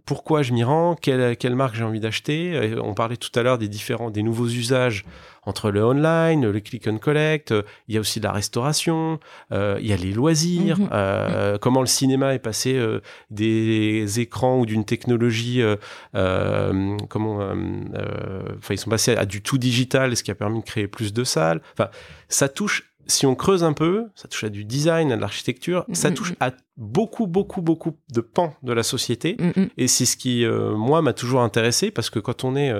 [0.05, 0.95] Pourquoi je m'y rends?
[0.95, 2.75] Quelle, quelle marque j'ai envie d'acheter?
[2.81, 5.05] On parlait tout à l'heure des différents, des nouveaux usages
[5.47, 9.19] entre le online, le click and collect, euh, il y a aussi la restauration,
[9.53, 10.89] euh, il y a les loisirs, mhm.
[10.91, 12.77] euh, comment le cinéma est passé
[13.31, 15.61] des écrans ou d'une technologie,
[16.13, 17.39] comment,
[18.57, 21.13] enfin ils sont passés à du tout digital, ce qui a permis de créer plus
[21.13, 21.61] de salles.
[21.73, 21.89] Enfin,
[22.27, 25.85] ça touche si on creuse un peu, ça touche à du design, à de l'architecture,
[25.93, 26.15] ça mhm.
[26.15, 29.37] touche à beaucoup, beaucoup, beaucoup de pans de la société.
[29.39, 29.69] Mhm.
[29.77, 32.73] Et c'est ce qui, moi, m'a toujours intéressé parce que quand on est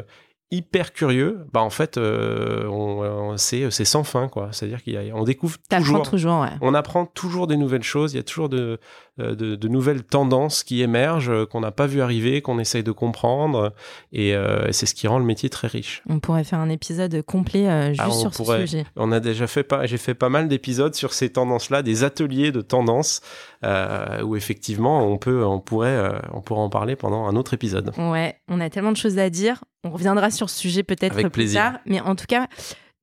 [0.50, 4.50] hyper curieux, bah en fait, euh, on, c'est, c'est sans fin, quoi.
[4.52, 6.52] C'est-à-dire qu'on découvre toujours, toujours ouais.
[6.62, 8.14] on apprend toujours des nouvelles choses.
[8.14, 8.80] Il y a toujours de,
[9.18, 12.92] de, de nouvelles tendances qui émergent, euh, qu'on n'a pas vu arriver, qu'on essaye de
[12.94, 13.74] comprendre,
[14.14, 16.02] et euh, c'est ce qui rend le métier très riche.
[16.10, 18.62] On pourrait faire un épisode complet euh, juste Ah, on sur pourrait.
[18.62, 18.86] ce sujet.
[18.96, 22.52] On a déjà fait pas, j'ai fait pas mal d'épisodes sur ces tendances-là, des ateliers
[22.54, 23.22] de tendances
[23.64, 27.54] euh, où effectivement on peut, on pourrait, euh, on pourrait en parler pendant un autre
[27.54, 27.92] épisode.
[27.98, 29.64] Ouais, on a tellement de choses à dire.
[29.84, 31.62] On reviendra sur ce sujet peut-être Avec plus plaisir.
[31.62, 31.80] tard.
[31.86, 32.48] Mais en tout cas,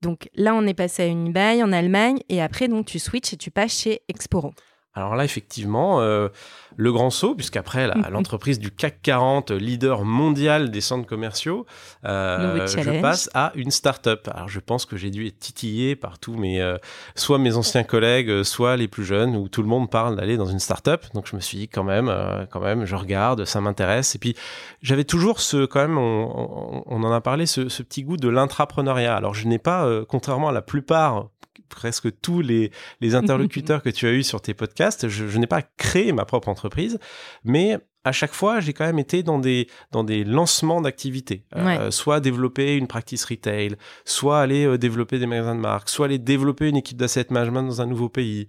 [0.01, 3.37] donc là, on est passé à Unibail en Allemagne et après, donc, tu switches et
[3.37, 4.53] tu passes chez Exporo.
[4.95, 6.29] Alors là, effectivement, euh,
[6.77, 11.65] le grand saut, puisqu'après l'entreprise du CAC 40, leader mondial des centres commerciaux,
[12.05, 14.29] euh, je passe à une start-up.
[14.33, 16.77] Alors je pense que j'ai dû être titillé par tous mes, euh,
[17.15, 20.45] soit mes anciens collègues, soit les plus jeunes, où tout le monde parle d'aller dans
[20.45, 21.03] une start-up.
[21.13, 22.13] Donc je me suis dit quand même,
[22.51, 24.15] quand même, je regarde, ça m'intéresse.
[24.15, 24.35] Et puis
[24.81, 28.17] j'avais toujours ce, quand même, on, on- on en a parlé, ce, ce petit goût
[28.17, 29.15] de l'intrapreneuriat.
[29.15, 31.27] Alors je n'ai pas, contrairement à la plupart
[31.69, 35.47] presque tous les, les interlocuteurs que tu as eu sur tes podcasts, je, je n'ai
[35.47, 36.99] pas créé ma propre entreprise,
[37.43, 41.43] mais à chaque fois, j'ai quand même été dans des, dans des lancements d'activités.
[41.55, 43.75] Euh, soit développer une practice retail,
[44.05, 47.63] soit aller euh, développer des magasins de marque, soit aller développer une équipe d'asset management
[47.63, 48.47] dans un nouveau pays.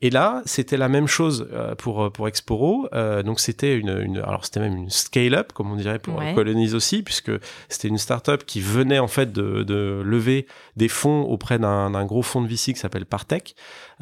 [0.00, 2.88] Et là, c'était la même chose euh, pour, pour Exporo.
[2.92, 6.34] Euh, donc, c'était une, une, alors c'était même une scale-up, comme on dirait pour Ouais.
[6.34, 7.32] Colonize aussi, puisque
[7.68, 12.22] c'était une start-up qui venait en fait de, de lever des fonds auprès d'un gros
[12.22, 13.54] fonds de VC qui s'appelle Partech,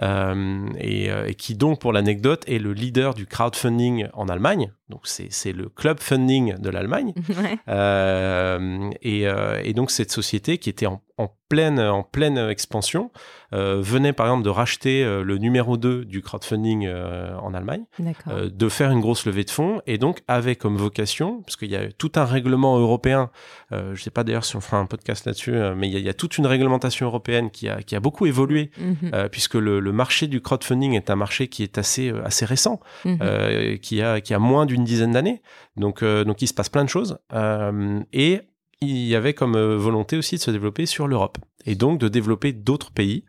[0.03, 4.73] euh, et, euh, et qui donc, pour l'anecdote, est le leader du crowdfunding en Allemagne.
[4.89, 7.15] Donc, c'est le club funding de l'Allemagne.
[7.29, 7.59] ouais.
[7.69, 13.11] Euh, et, euh, et donc cette société qui était en, en pleine, en pleine expansion
[13.53, 17.85] euh, venait par exemple de racheter euh, le numéro 2 du crowdfunding euh, en Allemagne,
[18.29, 21.71] euh, de faire une grosse levée de fonds et donc avait comme vocation, parce qu'il
[21.71, 23.31] y a tout un règlement européen,
[23.73, 25.97] euh, je sais pas d'ailleurs si on fera un podcast là-dessus, euh, mais il y,
[25.97, 29.11] a, il y a toute une réglementation européenne qui a, qui a beaucoup évolué, Mhm,
[29.15, 32.45] euh, puisque le, le marché du crowdfunding est un marché qui est assez, euh, assez
[32.45, 33.19] récent mhm.
[33.23, 35.43] euh, qui, a, qui a moins d'une dizaine d'années.
[35.77, 37.19] Donc, euh, donc il se passe plein de choses.
[37.33, 38.41] Euh, et
[38.83, 41.39] il y avait comme euh, volonté aussi de se développer sur l'Europe.
[41.65, 43.25] Et donc de développer d'autres pays.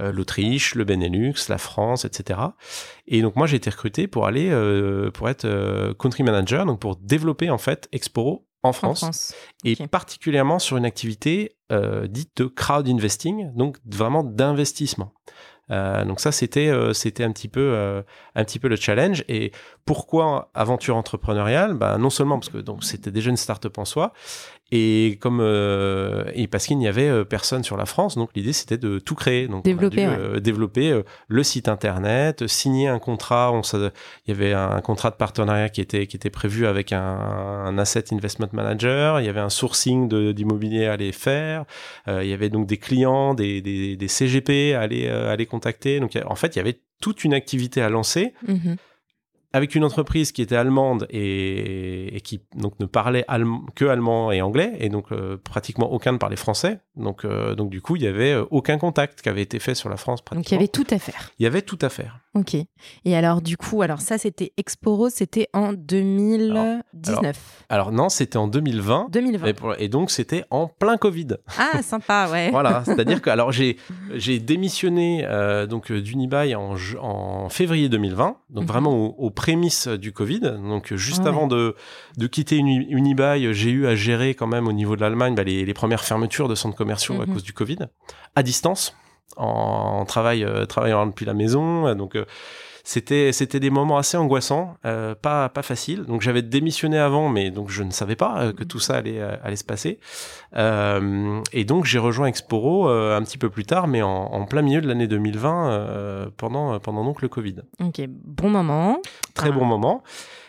[0.00, 2.40] euh, L'Autriche, le Benelux, la France, etc.
[3.06, 6.80] Et donc moi j'ai été recruté pour aller euh, pour être euh, country manager, donc
[6.80, 11.56] pour développer en fait Exporo en en France, et particulièrement sur une activité
[12.08, 15.12] dite de crowd investing, donc vraiment d'investissement.
[15.70, 18.02] Euh, donc ça c'était euh, c'était un petit peu euh,
[18.34, 19.50] un petit peu le challenge et
[19.86, 21.72] pourquoi aventure entrepreneuriale?
[21.74, 24.12] Bah, non seulement parce que donc c'était déjà une start-up en soi
[24.76, 28.52] et comme euh, et parce qu'il n'y avait euh, personne sur la France donc l'idée
[28.52, 29.46] c'était de tout créer.
[29.46, 30.16] Donc on a Développer, dû, ouais.
[30.18, 33.52] euh, développer euh, le site internet signer un contrat.
[33.52, 33.90] On il
[34.26, 38.04] y avait un contrat de partenariat qui était qui était prévu avec un, un asset
[38.12, 39.20] investment manager.
[39.20, 41.64] Il y avait un sourcing d'immobilier à aller faire.
[42.08, 46.00] Il y avait donc des clients des, des, des CGP à aller à aller contacter.
[46.00, 48.34] Donc en fait il y avait toute une activité à lancer.
[48.48, 48.76] Mhm.
[49.54, 53.24] Avec une entreprise qui était allemande et, qui donc ne parlait
[53.76, 57.70] que allemand et anglais et donc euh, pratiquement aucun ne parlait français donc euh, donc
[57.70, 60.20] du coup il y avait euh, aucun contact qui avait été fait sur la France
[60.22, 61.30] pratiquement Donc il y avait tout à faire.
[61.38, 62.56] il y avait tout à faire Ok.
[63.04, 67.64] Et alors du coup, alors ça c'était Exporo, c'était en 2019.
[67.68, 69.46] alors non c'était en 2020 2020.
[69.46, 71.28] et, pour- et donc c'était en plein Covid
[71.58, 72.50] Ah sympa, ouais.
[72.50, 73.76] voilà c'est-à-dire que alors j'ai
[74.14, 78.68] j'ai démissionné euh, donc d'Unibail en, en février 2020 donc Mhm.
[78.68, 81.28] vraiment aux, aux prémices du Covid donc juste Ah ouais.
[81.28, 81.74] avant de
[82.16, 85.44] de quitter Uni- Unibail j'ai eu à gérer quand même au niveau de l'Allemagne bah,
[85.44, 87.32] les, les premières fermetures de centres commerciaux à Mhm.
[87.34, 87.78] cause du Covid
[88.36, 88.94] à distance
[89.36, 92.24] en, travail euh, travaillant depuis la maison euh, donc euh,
[92.86, 96.04] c'était c'était des moments assez angoissants, euh, pas pas facile.
[96.04, 99.56] Donc j'avais démissionné avant, mais donc je ne savais pas que tout ça allait allait
[99.56, 99.98] se passer.
[101.52, 104.82] Et donc j'ai rejoint Exporo un petit peu plus tard, mais en, en plein milieu
[104.82, 107.56] de l'année 2020, euh, pendant pendant donc le Covid.
[107.82, 108.98] Ok, bon moment.
[109.32, 109.52] Très Ah.
[109.52, 110.02] bon moment.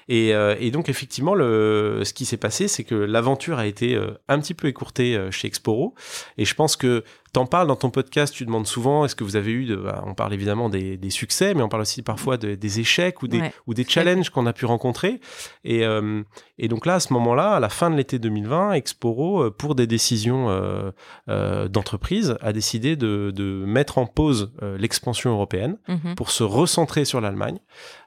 [0.07, 4.11] Et, euh, et donc effectivement, ce qui s'est passé, c'est que l'aventure a été euh,
[4.27, 5.95] un petit peu écourtée euh, chez Exporo.
[6.37, 7.03] Et je pense que
[7.35, 10.03] t'en parles dans ton podcast, tu demandes souvent, est-ce que vous avez eu, de, bah,
[10.07, 13.27] on parle évidemment des, des succès, mais on parle aussi parfois de- des échecs ou
[13.27, 13.53] des, Ouais.
[13.67, 15.19] ou des challenges qu'on a pu rencontrer.
[15.65, 16.23] Et, euh,
[16.57, 19.75] et donc là, à ce moment-là, à la fin de l'été 2020, Exporo, euh, pour
[19.75, 20.91] des décisions euh,
[21.29, 26.15] euh, d'entreprise, a décidé de, de mettre en pause l'expansion européenne Mhm.
[26.15, 27.57] pour se recentrer sur l'Allemagne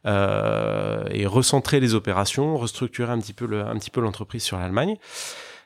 [0.07, 4.97] et recentrer les opérations, restructurer un petit peu le- un petit peu l'entreprise sur l'Allemagne.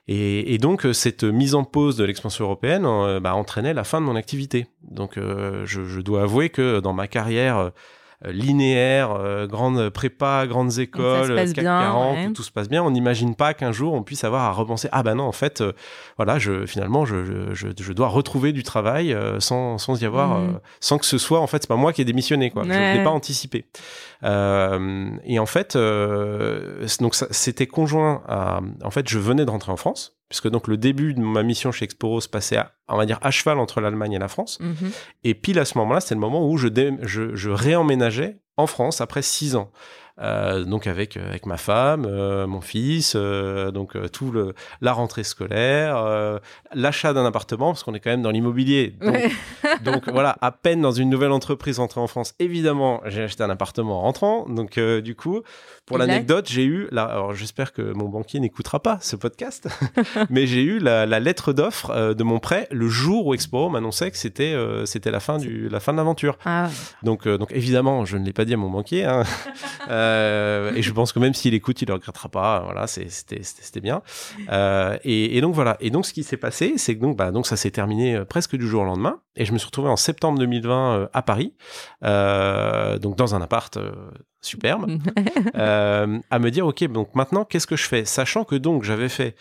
[0.08, 4.00] Et, donc euh, cette mise en pause de l'expansion européenne euh, bah, entraînait la fin
[4.00, 4.66] de mon activité.
[4.82, 7.70] Donc euh, je dois avouer que dans ma carrière
[8.30, 12.26] linéaire, euh, grande prépa, grandes écoles, CAC bien, 40, ouais.
[12.28, 12.82] où tout se passe bien.
[12.82, 14.88] On n'imagine pas qu'un jour on puisse avoir à repenser.
[14.92, 15.72] Ah bah non, en fait, euh,
[16.16, 20.04] voilà, je, finalement, je, je, je, je dois retrouver du travail euh, sans, sans y
[20.04, 20.48] avoir, Mhm.
[20.54, 22.62] euh, sans que ce soit, en fait, c'est pas moi qui ai démissionné, quoi.
[22.64, 22.94] Je ne Ouais.
[22.98, 23.64] l'ai pas anticipé.
[24.24, 29.72] Euh, et en fait, euh, donc c'était conjoint à, en fait, je venais de rentrer
[29.72, 32.96] en France, puisque donc le début de ma mission chez Exporo se passait, à, on
[32.96, 34.58] va dire, à cheval entre l'Allemagne et la France.
[34.60, 34.90] Mhm.
[35.24, 36.68] Et pile à ce moment-là, c'était le moment où je,
[37.02, 39.70] je, je réemménageais en France après six ans.
[40.20, 44.92] Euh, donc avec euh, avec ma femme, euh, mon fils, euh, donc tout le la
[44.92, 46.40] rentrée scolaire,
[46.74, 48.94] l'achat d'un appartement parce qu'on est quand même dans l'immobilier.
[49.00, 49.30] Donc, Ouais.
[49.84, 53.50] donc voilà, à peine dans une nouvelle entreprise rentrée en France, évidemment, j'ai acheté un
[53.50, 54.46] appartement en rentrant.
[54.48, 55.40] Donc du coup,
[55.86, 59.68] pour l'anecdote, j'ai eu, alors j'espère que mon banquier n'écoutera pas ce podcast,
[60.30, 64.10] mais j'ai eu la, la lettre d'offre de mon prêt le jour où Expo m'annonçait
[64.10, 66.36] que c'était c'était la fin du la fin de l'aventure.
[66.44, 66.68] Ah,
[67.02, 69.04] Donc donc évidemment, je ne l'ai pas dit à mon banquier.
[69.04, 69.22] hein.
[70.02, 72.60] Euh, et je pense que même s'il écoute, il ne regrettera pas.
[72.60, 74.02] Voilà, c'était bien.
[74.50, 75.76] Euh, et, et donc voilà.
[75.80, 78.24] Et donc ce qui s'est passé, c'est que donc bah donc ça s'est terminé euh,
[78.24, 79.20] presque du jour au lendemain.
[79.36, 81.54] Et je me suis retrouvé en septembre 2020 euh, à Paris,
[82.02, 83.78] donc dans un appart
[84.40, 84.98] superbe,
[85.54, 89.36] à me dire ok donc maintenant qu'est-ce que je fais, sachant que donc j'avais fait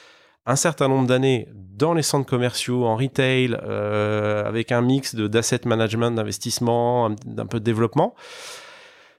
[0.46, 6.12] un certain nombre d'années dans les centres commerciaux, en retail, avec un mix d'asset management,
[6.12, 8.16] d'investissement, un, d'un peu de développement.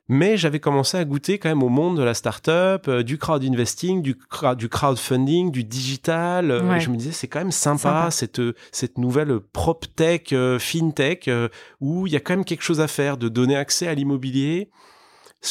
[0.09, 3.43] Mais j'avais commencé à goûter quand même au monde de la startup, euh, du crowd
[3.45, 6.51] investing, du, cra- du crowdfunding, du digital.
[6.51, 6.77] euh, Ouais.
[6.79, 8.11] et je me disais, c'est quand même sympa, Sympa.
[8.11, 11.49] Cette, euh, cette nouvelle prop tech, euh, fintech, euh,
[11.81, 14.71] où il y a quand même quelque chose à faire, de donner accès à l'immobilier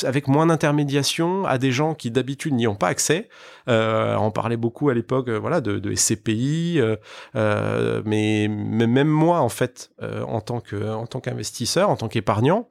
[0.06, 3.28] avec moins d'intermédiation à des gens qui d'habitude n'y ont pas accès.
[3.68, 6.96] Euh, on parlait beaucoup à l'époque, euh, voilà, de, de SCPI, euh,
[7.36, 11.98] euh, mais, mais même moi, en fait, euh, en tant que en tant qu'investisseur, en
[11.98, 12.70] tant qu'épargnant,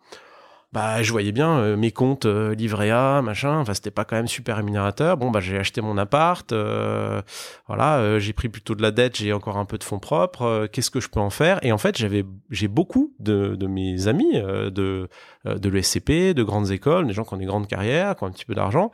[0.73, 3.59] bah, je voyais bien euh, mes comptes euh, livret A, machin.
[3.59, 5.17] Enfin, c'était pas quand même super rémunérateur.
[5.17, 6.53] Bon, bah, j'ai acheté mon appart.
[6.53, 7.21] euh,
[7.67, 9.17] voilà, euh, j'ai pris plutôt de la dette.
[9.17, 10.43] J'ai encore un peu de fonds propres.
[10.43, 11.59] euh, Qu'est-ce que je peux en faire?
[11.63, 15.09] Et en fait, j'avais, j'ai beaucoup de, de mes amis euh, de
[15.47, 18.31] de l'ESCP, de grandes écoles, des gens qui ont des grandes carrières, qui ont un
[18.31, 18.91] petit peu d'argent,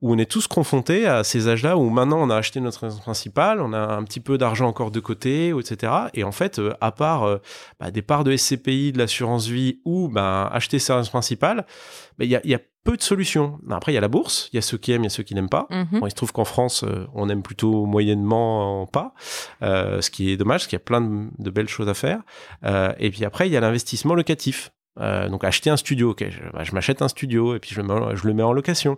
[0.00, 3.02] où on est tous confrontés à ces âges-là où maintenant on a acheté notre résidence
[3.02, 5.92] principale, on a un petit peu d'argent encore de côté, etc.
[6.14, 7.38] Et en fait, euh, à part euh,
[7.80, 11.66] bah, des parts de SCPI, de l'assurance vie ou bah, acheter sa résidence principale,
[12.18, 13.58] bah, il y, a, il y a peu de solutions.
[13.70, 15.10] Après, il y a la bourse, il y a ceux qui aiment, il y a
[15.10, 15.66] ceux qui n'aiment pas.
[15.70, 16.00] Mhm.
[16.00, 19.14] Bon, il se trouve qu'en France, euh, on aime plutôt moyennement pas,
[19.62, 21.94] euh, ce qui est dommage, parce qu'il y a plein de, de belles choses à
[21.94, 22.20] faire.
[22.64, 24.70] Euh, et puis après, il y a l'investissement locatif.
[25.00, 27.80] Euh, donc acheter un studio, ok, je, bah, je m'achète un studio et puis je
[27.80, 28.96] le mets, en- je le mets en location.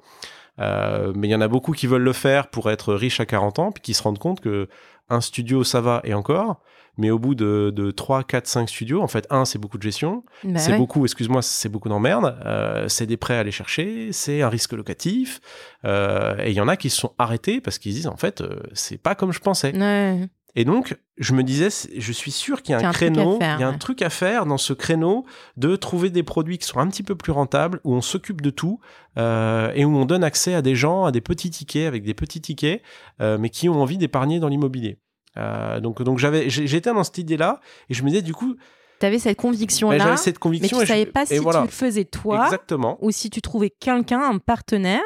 [0.61, 3.27] Euh, mais il y en a beaucoup qui veulent le faire pour être riches à
[3.27, 4.69] 40 ans, puis qui se rendent compte que
[5.09, 6.61] un studio, ça va et encore,
[6.97, 9.83] mais au bout de, de 3, 4, 5 studios, en fait, un, c'est beaucoup de
[9.83, 10.79] gestion, Bah c'est ouais.
[10.79, 14.73] beaucoup, excuse-moi, c'est beaucoup d'emmerde, euh, c'est des prêts à aller chercher, c'est un risque
[14.73, 15.41] locatif,
[15.85, 18.43] euh, et il y en a qui se sont arrêtés parce qu'ils disent, en fait,
[18.73, 19.77] c'est pas comme je pensais.
[19.77, 20.29] Ouais.
[20.57, 23.61] Et donc, je me disais, je suis sûr qu'il y a un créneau, faire, il
[23.61, 23.79] y a un ouais.
[23.79, 25.25] truc à faire dans ce créneau
[25.57, 28.51] de trouver des produits qui sont un petit peu plus rentables, où on s'occupe de
[28.51, 28.81] tout
[29.17, 32.15] euh, et où on donne accès à des gens, à des petits tickets, avec des
[32.15, 32.83] petits tickets,
[33.21, 34.99] euh, mais qui ont envie d'épargner dans l'immobilier.
[35.37, 38.57] Euh, donc, donc j'avais, j'étais dans cette idée-là et je me disais du coup,
[39.01, 41.61] T'avais cette bah, conviction-là, j'avais cette mais conviction tu et je- savais pas si voilà.
[41.63, 45.01] tu le faisais toi Exactement, ou si tu trouvais quelqu'un, un partenaire,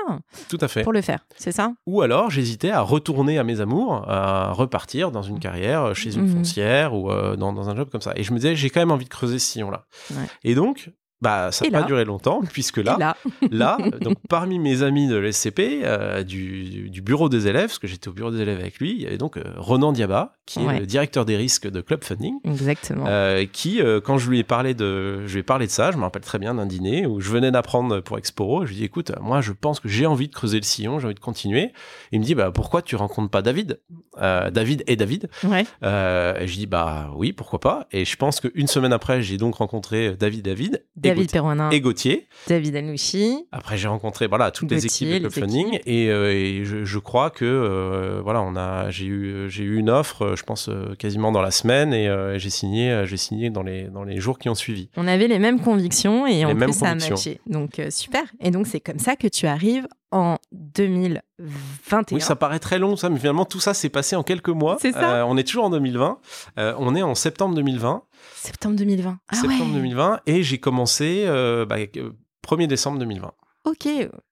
[0.49, 0.83] tout à fait.
[0.83, 1.25] pour le faire.
[1.37, 1.73] C'est ça?
[1.87, 6.23] Ou alors, j'hésitais à retourner à mes amours, à repartir dans une carrière chez une
[6.27, 6.37] Mhm.
[6.39, 8.13] foncière ou euh, dans, dans un job comme ça.
[8.17, 9.87] Et je me disais, j'ai quand même envie de creuser ce sillon-là.
[10.11, 10.27] Ouais.
[10.43, 10.91] Et donc,
[11.25, 13.17] bah, ça n'a pas duré longtemps, puisque là, là,
[13.51, 17.87] là, donc parmi mes amis de l'SCP, euh, du, du bureau des élèves, parce que
[17.87, 20.61] j'étais au bureau des élèves avec lui, il y avait donc euh, Ronan Diaba, qui
[20.61, 22.35] est le directeur des risques de Club Funding.
[22.45, 23.07] exactement.
[23.09, 25.93] Euh, qui, euh, quand je lui ai parlé de, je lui ai parlé de ça,
[25.93, 28.67] je me rappelle très bien d'un dîner où je venais d'apprendre pour Exporo.
[28.67, 30.99] Je lui ai dit, écoute, moi, je pense que j'ai envie de creuser le sillon,
[30.99, 31.73] j'ai envie de continuer.
[32.13, 33.81] Il me dit, bah, pourquoi tu rencontres pas David
[34.19, 35.31] David et David?
[35.43, 35.63] Ouais.
[35.63, 37.87] Et je dis, bah, oui, pourquoi pas.
[37.91, 41.81] Et je pense qu'une semaine après, j'ai donc rencontré David, David, et David Perronin, et
[41.81, 42.27] Gauthier.
[42.49, 43.47] David Anouchi.
[43.53, 46.85] Après, j'ai rencontré voilà toutes les équipes de Club les Funding et, euh, et je,
[46.85, 50.43] je crois que euh, voilà, on a j'ai eu j'ai eu une offre, euh, je
[50.45, 54.21] pense quasiment dans la semaine et euh, j'ai signé j'ai signé dans les dans les
[54.21, 54.89] jours qui ont suivi.
[54.97, 57.41] On avait les mêmes convictions et en Les mêmes plus ça a matché.
[57.47, 58.23] Donc super.
[58.41, 62.03] Et donc c'est comme ça que tu arrives en 2021.
[62.13, 64.77] Oui, ça paraît très long ça, mais finalement tout ça s'est passé en quelques mois.
[64.81, 65.17] C'est ça.
[65.17, 66.19] Euh, on est toujours en 2020.
[66.59, 68.03] Euh, on est en septembre 2020.
[68.35, 69.19] Septembre 2020.
[69.29, 69.73] Ah septembre ouais.
[69.73, 72.13] 2020 et j'ai commencé euh, bah, euh,
[72.47, 73.33] 1er décembre 2020.
[73.65, 73.89] Ok,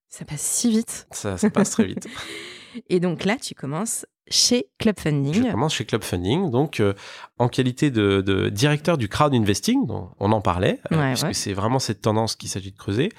[0.08, 1.06] ça passe si vite.
[1.10, 2.08] Ça, ça passe très vite.
[2.88, 5.34] Et donc là, tu commences chez Club Funding.
[5.34, 6.94] Je commence chez Club Funding, donc euh,
[7.38, 11.78] en qualité de, directeur du crowd investing, dont on en parlait, euh, puisque c'est vraiment
[11.78, 13.10] cette tendance qu'il s'agit de creuser.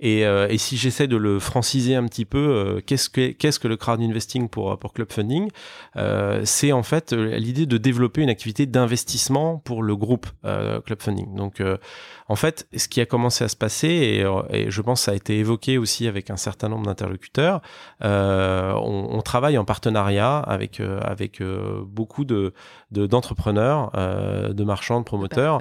[0.00, 3.68] Et, euh, et si j'essaie de le franciser un petit peu, qu'est-ce que qu'est-ce que
[3.68, 5.50] le crowd investing pour pour Club Funding
[6.44, 11.34] C'est en fait l'idée de développer une activité d'investissement pour le groupe Club Funding.
[11.34, 11.62] Donc
[12.28, 14.20] en fait, ce qui a commencé à se passer, et,
[14.50, 17.60] et, je pense que ça a été évoqué aussi avec un certain nombre d'interlocuteurs,
[18.00, 22.52] on, on, travaille en partenariat avec euh, avec euh, beaucoup de
[22.90, 25.60] d'entrepreneurs, euh, de, marchands, de promoteurs,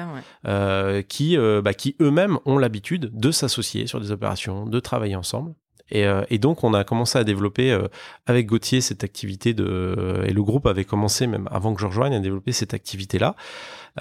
[1.07, 5.53] qui bah, qui eux-mêmes ont l'habitude de s'associer sur des opérations, de travailler ensemble.
[5.91, 7.77] Et, et, donc, on a commencé à développer
[8.25, 10.23] avec Gauthier cette activité de.
[10.25, 13.35] et le groupe avait commencé, même avant que je rejoigne, à développer cette activité-là.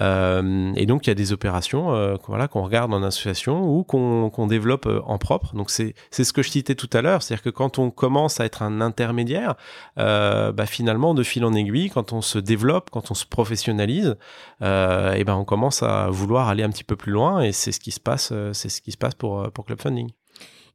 [0.01, 4.47] Euh, et donc il y a des opérations euh, qu'on regarde en association ou qu'on
[4.47, 5.55] développe euh, en propre.
[5.55, 8.45] Donc c'est ce que je citais tout à l'heure, c'est-à-dire que quand on commence à
[8.45, 9.55] être un intermédiaire,
[9.95, 14.17] bah, finalement de fil en aiguille, quand on se développe, quand on se professionnalise,
[14.61, 17.79] et ben on commence à vouloir aller un petit peu plus loin et c'est ce
[17.79, 20.09] qui se passe, ce qui se passe pour pour Club Funding.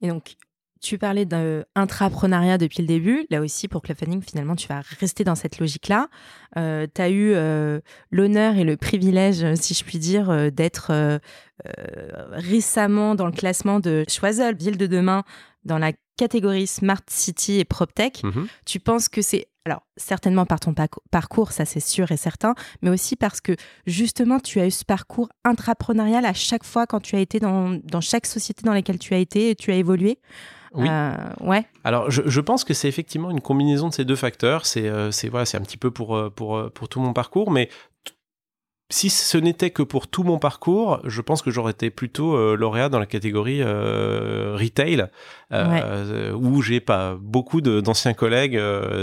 [0.02, 0.36] Et donc
[0.85, 3.26] tu parlais d'intrapreneuriat depuis le début.
[3.30, 6.09] Là aussi, pour Club Funding, finalement, tu vas rester dans cette logique-là.
[6.59, 7.80] Euh, tu as eu euh,
[8.11, 10.93] l'honneur et le privilège, si je puis dire, euh, d'être
[12.32, 15.24] récemment dans le classement de Choiseul, Ville de demain,
[15.64, 18.22] dans la catégorie Smart City et PropTech.
[18.22, 20.74] Mm Tu penses que c'est alors, certainement par ton
[21.11, 23.57] parcours, ça c'est sûr et certain, mais aussi parce que
[23.87, 27.80] justement, tu as eu ce parcours intrapreneurial à chaque fois quand tu as été dans,
[27.82, 30.18] dans chaque société dans laquelle tu as été et tu as évolué.
[30.75, 30.89] Oui.
[30.91, 31.64] Euh, ouais.
[31.85, 34.66] Alors, je, je, pense que c'est effectivement une combinaison de ces deux facteurs.
[34.66, 37.68] C'est euh, voilà, c'est un petit peu pour, euh, pour, pour tout mon parcours, mais
[38.91, 42.55] si ce n'était que pour tout mon parcours, je pense que j'aurais été plutôt euh,
[42.55, 45.07] lauréat dans la catégorie euh, retail,
[45.53, 48.61] euh, où j'ai pas beaucoup d'anciens collègues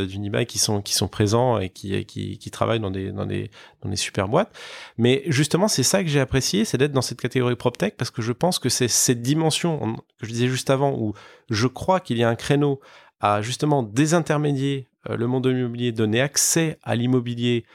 [0.08, 3.50] d'Unibail qui sont qui sont présents et qui qui, qui travaillent dans des dans des
[3.82, 4.56] dans des super boîtes.
[4.98, 8.22] Mais justement, c'est ça que j'ai apprécié, c'est d'être dans cette catégorie PropTech parce que
[8.22, 11.14] je pense que c'est cette dimension que je disais juste avant où
[11.50, 12.80] je crois qu'il y a un créneau
[13.20, 17.66] à justement désintermédier le monde de l'immobilier, donner accès à l'immobilier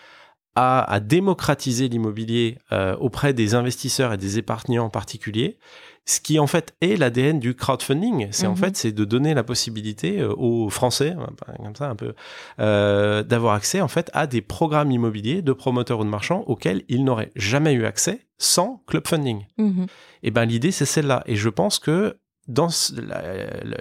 [0.56, 5.58] à, démocratiser l'immobilier euh, auprès des investisseurs et des épargnants en particulier,
[6.06, 8.28] ce qui en fait est l'ADN du crowdfunding.
[8.30, 8.56] C'est en mhm.
[8.56, 11.26] fait c'est de donner la possibilité euh, aux Français, hein,
[11.62, 12.14] comme ça un peu,
[12.60, 16.84] euh, d'avoir accès en fait à des programmes immobiliers de promoteurs ou de marchands auxquels
[16.88, 19.44] ils n'auraient jamais eu accès sans club funding.
[19.58, 19.86] Mhm.
[20.22, 21.22] Et ben l'idée c'est celle-là.
[21.26, 22.16] Et je pense que
[22.48, 22.68] dans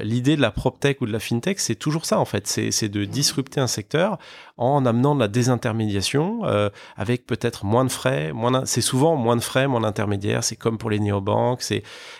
[0.01, 3.05] l'idée de la PropTech ou de la FinTech, c'est toujours ça en fait, c'est de
[3.05, 4.17] disrupter un secteur
[4.57, 8.31] en amenant de la désintermédiation euh, avec peut-être moins de frais,
[8.65, 11.63] c'est souvent moins de frais, moins d'intermédiaires, c'est comme pour les néobanques,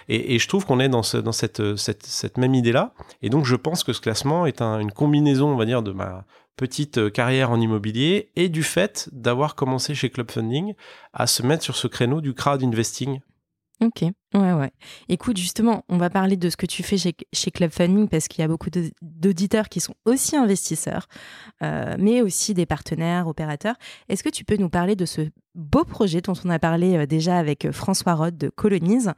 [0.07, 2.93] et, je trouve qu'on est dans, ce, dans cette, même idée-là.
[3.21, 5.91] Et donc je pense que ce classement est un, une combinaison, on va dire, de
[5.91, 6.25] ma
[6.55, 10.73] petite euh, carrière en immobilier et du fait d'avoir commencé chez Club Funding
[11.13, 13.19] à se mettre sur ce créneau du crowd investing.
[13.81, 14.71] Ok, ouais, ouais.
[15.09, 18.27] Écoute, justement, on va parler de ce que tu fais chez, chez Club Funding parce
[18.27, 18.69] qu'il y a beaucoup
[19.01, 21.07] d'auditeurs qui sont aussi investisseurs,
[21.61, 23.75] euh, mais aussi des partenaires, opérateurs.
[24.09, 25.21] Est-ce que tu peux nous parler de ce
[25.53, 29.13] beau projet dont on a parlé euh, déjà avec euh, François Roth de Colonise,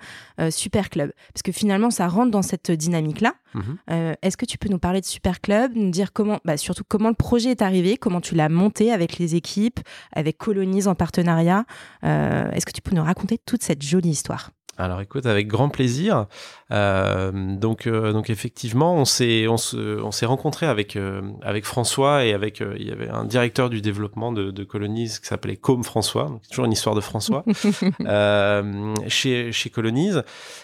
[0.50, 1.12] Super Club?
[1.34, 3.34] Parce que finalement, ça rentre dans cette dynamique-là.
[3.54, 4.16] Mhm.
[4.22, 7.10] Est-ce que tu peux nous parler de Super Club, nous dire comment, bah, surtout comment
[7.10, 9.80] le projet est arrivé, comment tu l'as monté avec les équipes,
[10.12, 11.66] avec Colonise en partenariat
[12.04, 14.52] Est-ce que tu peux nous raconter toute cette jolie histoire?
[14.78, 16.28] Alors écoute, avec grand plaisir.
[16.72, 21.66] Euh, donc, euh, donc effectivement, on s'est on se, on s'est rencontré avec euh, avec
[21.66, 25.58] François et avec il y avait un directeur du développement de, de Colonies qui s'appelait
[25.58, 26.26] Com François.
[26.26, 27.44] Donc, toujours une histoire de François
[29.08, 30.18] chez chez Colonies.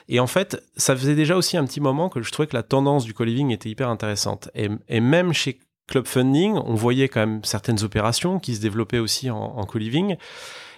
[0.10, 2.64] Et en fait, ça faisait déjà aussi un petit moment que je trouvais que la
[2.64, 4.50] tendance du co-living était hyper intéressante.
[4.54, 9.00] Et, et même chez Club Funding, on voyait quand même certaines opérations qui se développaient
[9.00, 10.18] aussi en, en co-living.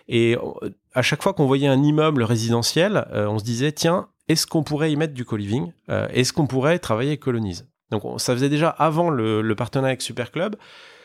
[0.08, 0.38] Et
[0.96, 4.64] à chaque fois qu'on voyait un immeuble résidentiel, euh, on se disait, tiens, est-ce qu'on
[4.64, 7.68] pourrait y mettre du co-living euh, Est-ce qu'on pourrait travailler avec Colonize?
[7.92, 10.56] Donc ça faisait déjà avant le, partenariat avec Super Club.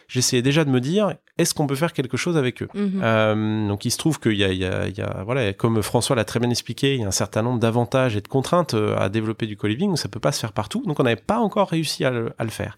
[0.08, 2.68] J'essayais déjà de me dire, est-ce qu'on peut faire quelque chose avec eux?
[2.74, 3.00] Mhm.
[3.02, 6.50] euh, Donc il se trouve qu'il y, y, a, voilà, comme François l'a très bien
[6.50, 9.94] expliqué, il y a un certain nombre d'avantages et de contraintes à développer du co-living,
[9.96, 12.44] ça peut pas se faire partout, donc on n'avait pas encore réussi à le, à
[12.44, 12.76] le faire.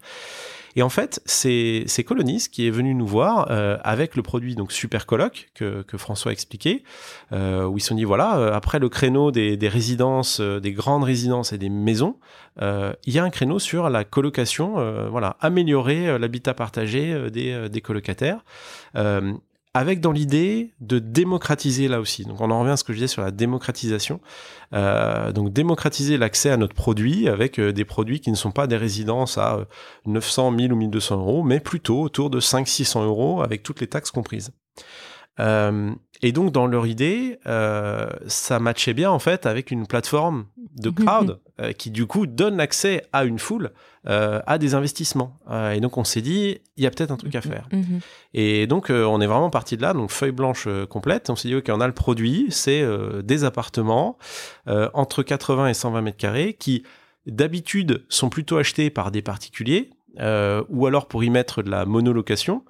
[0.75, 4.71] Et en fait, c'est Colonis qui est venu nous voir euh, avec le produit donc
[4.71, 6.83] Super Coloc que, que François a expliqué,
[7.31, 10.59] euh, où ils se sont dit voilà, euh, après le créneau des, des résidences, euh,
[10.59, 12.17] des grandes résidences et des maisons,
[12.61, 14.73] euh, il y a un créneau sur la colocation,
[15.09, 18.43] voilà, améliorer l'habitat partagé des, des colocataires
[19.73, 22.25] avec dans l'idée de démocratiser là aussi.
[22.25, 24.19] Donc on en revient à ce que je disais sur la démocratisation.
[24.73, 28.67] Euh, donc démocratiser l'accès à notre produit avec euh, des produits qui ne sont pas
[28.67, 29.65] des résidences à
[30.05, 34.11] 900, 1000 ou 1200 euros, mais plutôt autour de 500-600 euros avec toutes les taxes
[34.11, 34.51] comprises.
[36.23, 40.45] Euh, et donc, dans leur idée, euh, ça matchait bien en fait avec une plateforme
[40.75, 40.95] de mhm.
[40.95, 43.71] crowd euh, qui du coup donne l'accès à une foule
[44.05, 45.39] à des investissements.
[45.73, 47.43] et donc, on s'est dit, il y a peut-être un truc à mhm.
[47.43, 47.69] faire.
[47.71, 47.99] Mhm.
[48.33, 51.29] Et donc, on est vraiment parti de là, donc feuille blanche complète.
[51.29, 52.85] On s'est dit, ok, on a le produit, c'est
[53.23, 54.17] des appartements
[54.67, 56.83] entre 80 et 120 mètres carrés qui
[57.27, 59.89] d'habitude sont plutôt achetés par des particuliers
[60.19, 62.63] euh, ou alors pour y mettre de la monolocation,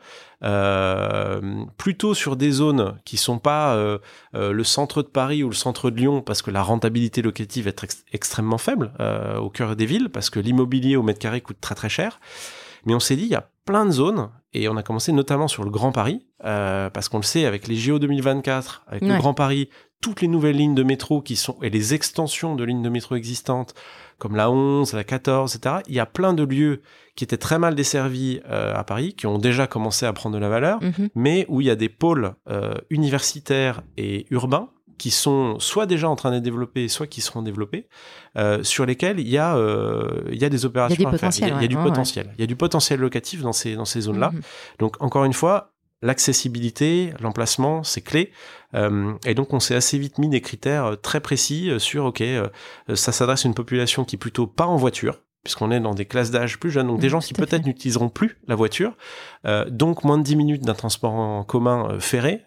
[0.43, 3.99] euh, plutôt sur des zones qui sont pas euh,
[4.33, 8.05] le centre de Paris ou le centre de Lyon, parce que la rentabilité locative est
[8.11, 8.91] extrêmement faible
[9.39, 12.19] au cœur des villes, parce que l'immobilier au mètre carré coûte très très cher.
[12.85, 15.47] Mais on s'est dit, il y a plein de zones, et on a commencé notamment
[15.47, 19.33] sur le Grand Paris, parce qu'on le sait, avec les JO 2024, avec le Grand
[19.33, 19.69] Paris,
[20.03, 23.15] toutes les nouvelles lignes de métro qui sont, et les extensions de lignes de métro
[23.15, 23.73] existantes,
[24.19, 25.77] comme la 11, la 14, etc.
[25.87, 26.81] Il y a plein de lieux
[27.15, 30.41] qui étaient très mal desservis euh, à Paris, qui ont déjà commencé à prendre de
[30.41, 31.09] la valeur, mhm.
[31.15, 36.07] mais où il y a des pôles euh, universitaires et urbains qui sont soit déjà
[36.07, 37.87] en train d'être développés, soit qui seront développés,
[38.37, 39.57] euh, sur lesquels il y a
[40.31, 41.31] il y a des opérations à faire.
[41.35, 42.31] Il y a, du potentiel.
[42.37, 44.31] Il y a du potentiel locatif dans ces dans ces zones-là.
[44.31, 44.41] Mhm.
[44.79, 48.31] Donc encore une fois, l'accessibilité, l'emplacement, c'est clé.
[48.75, 52.05] Euh, et donc on s'est assez vite mis des critères euh, très précis euh, sur,
[52.05, 52.23] ok,
[52.93, 56.05] ça s'adresse à une population qui est plutôt pas en voiture, puisqu'on est dans des
[56.05, 58.93] classes d'âge plus jeunes, donc des gens qui peut-être n'utiliseront plus la voiture,
[59.67, 62.43] donc moins de 10 minutes d'un transport en commun ferré,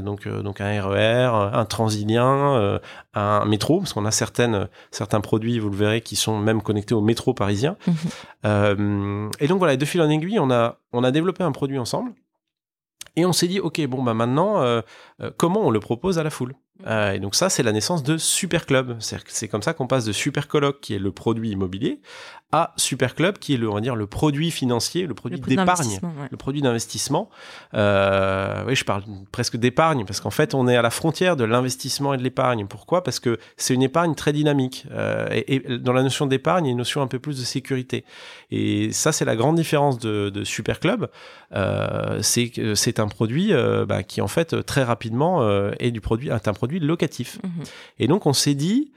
[0.00, 2.80] donc donc un RER, e un Transilien,
[3.14, 6.94] un métro, parce qu'on a certaines certains produits, vous le verrez, qui sont même connectés
[6.94, 7.76] au métro parisien.
[8.44, 9.30] Mhm.
[9.40, 12.12] et donc voilà, de fil en aiguille, on a on a développé un produit ensemble
[13.16, 14.80] et on s'est dit, ok, bon, bah maintenant, euh,
[15.22, 16.54] euh, comment on le propose à la foule?
[16.86, 18.96] Euh, et donc ça, c'est la naissance de Super Club.
[18.98, 22.00] C'est comme ça qu'on passe de Super Coloc, qui est le produit immobilier,
[22.52, 25.98] à Super Club, qui est le, on va dire, le produit financier, le produit d'épargne,
[26.30, 27.30] le produit d'investissement.
[27.74, 29.02] Euh, oui, je parle
[29.32, 32.66] presque d'épargne, parce qu'en fait, on est à la frontière de l'investissement et de l'épargne.
[32.66, 33.02] Pourquoi?
[33.02, 34.86] Parce que c'est une épargne très dynamique.
[34.92, 37.44] Euh, et, dans la notion d'épargne, il y a une notion un peu plus de
[37.44, 38.04] sécurité.
[38.50, 41.08] Et ça, c'est la grande différence de, de Super Club.
[42.20, 43.52] C'est un produit
[43.88, 45.42] bah, qui, en fait, très rapidement,
[45.80, 47.38] est du produit, est un produit locatif.
[47.42, 47.64] Mhm.
[47.98, 48.92] Et donc on s'est dit,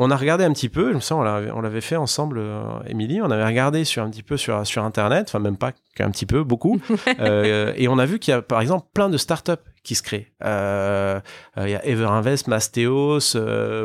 [0.00, 3.20] on a regardé un petit peu, je me sens, on l'avait fait ensemble, euh, Émilie,
[3.20, 6.24] on avait regardé sur un petit peu sur, sur Internet, enfin même pas qu'un petit
[6.24, 6.80] peu, beaucoup,
[7.18, 10.04] euh, et on a vu qu'il y a par exemple plein de startups qui se
[10.04, 10.30] créent.
[10.44, 11.18] Euh,
[11.56, 13.36] il y a Everinvest, Mastéos,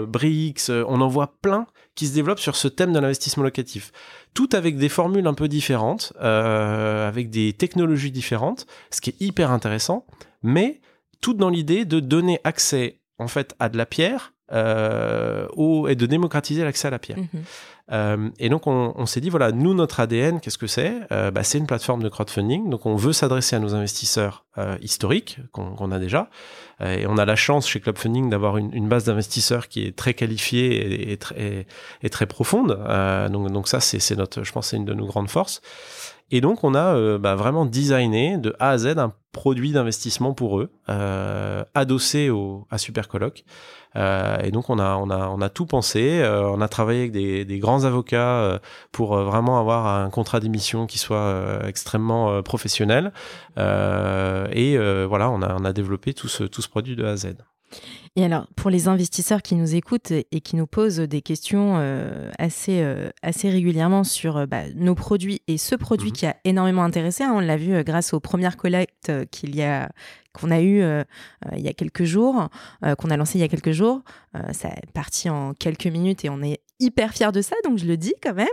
[0.08, 1.66] Brix, on en voit plein
[1.96, 3.92] qui se développent sur ce thème de l'investissement locatif.
[4.36, 9.50] Tout avec des formules un peu différentes, avec des technologies différentes, ce qui est hyper
[9.50, 10.06] intéressant,
[10.44, 10.80] mais
[11.22, 15.48] tout dans l'idée de donner accès en fait à de la pierre euh,
[15.88, 17.18] et de démocratiser l'accès à la pierre.
[17.18, 17.44] Mhm.
[17.92, 20.94] Euh, et donc on, s'est dit voilà nous notre ADN qu'est-ce que c'est?
[21.12, 22.70] Euh, bah, C'est une plateforme de crowdfunding.
[22.70, 24.46] Donc on veut s'adresser à nos investisseurs
[24.82, 26.30] historiques qu'on a déjà.
[26.82, 31.12] Et on a la chance chez Clubfunding d'avoir une, base d'investisseurs qui est très qualifiée
[31.12, 31.66] et, très,
[32.02, 32.78] et très profonde.
[33.32, 35.62] Donc, donc ça c'est notre je pense c'est une de nos grandes forces
[36.36, 40.34] et donc, on a euh, bah, vraiment designé de A à Z un produit d'investissement
[40.34, 42.32] pour eux, euh, adossé
[42.72, 43.46] à Supercoloc.
[43.96, 46.24] Euh, et donc, on a, on, a, on a tout pensé.
[46.26, 48.60] On a travaillé avec des, des grands avocats
[48.92, 53.14] pour vraiment avoir un contrat d'émission qui soit extrêmement professionnel.
[53.56, 54.76] et
[55.06, 57.36] voilà, on a, on a développé tout ce, tout ce produit de A à Z.
[58.16, 62.30] Et alors, pour les investisseurs qui nous écoutent et qui nous posent des questions euh,
[62.38, 66.16] assez, euh, assez régulièrement sur euh, bah, nos produits et ce produit mhm.
[66.16, 69.90] qui a énormément intéressé, hein, on l'a vu grâce aux premières collectes qu'il y a
[70.32, 70.84] qu'on a eu
[71.56, 72.50] il y a quelques jours,
[72.82, 74.02] qu'on a lancé il y a quelques jours.
[74.52, 77.86] ça est parti en quelques minutes et on est hyper fiers de ça, donc je
[77.86, 78.48] le dis quand même.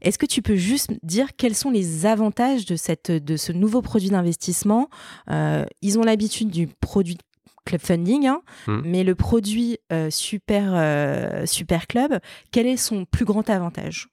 [0.00, 3.82] Est-ce que tu peux juste dire quels sont les avantages de, cette, de ce nouveau
[3.82, 4.88] produit d'investissement?
[5.28, 7.18] Ils ont l'habitude du produit
[7.64, 8.82] Club Funding, hein, hmm.
[8.84, 12.18] mais le produit euh, super, euh, super Club,
[12.50, 14.08] quel est son plus grand avantage?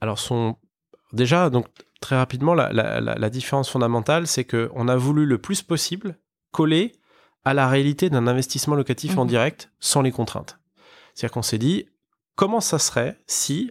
[0.00, 0.56] Alors, son...
[1.12, 1.66] déjà, donc
[2.00, 6.18] très rapidement, la, la, différence fondamentale, c'est qu'on a voulu le plus possible
[6.50, 6.92] coller
[7.44, 9.28] à la réalité d'un investissement locatif en mhm.
[9.28, 10.58] direct sans les contraintes.
[11.14, 11.86] C'est-à-dire qu'on s'est dit,
[12.34, 13.70] comment ça serait si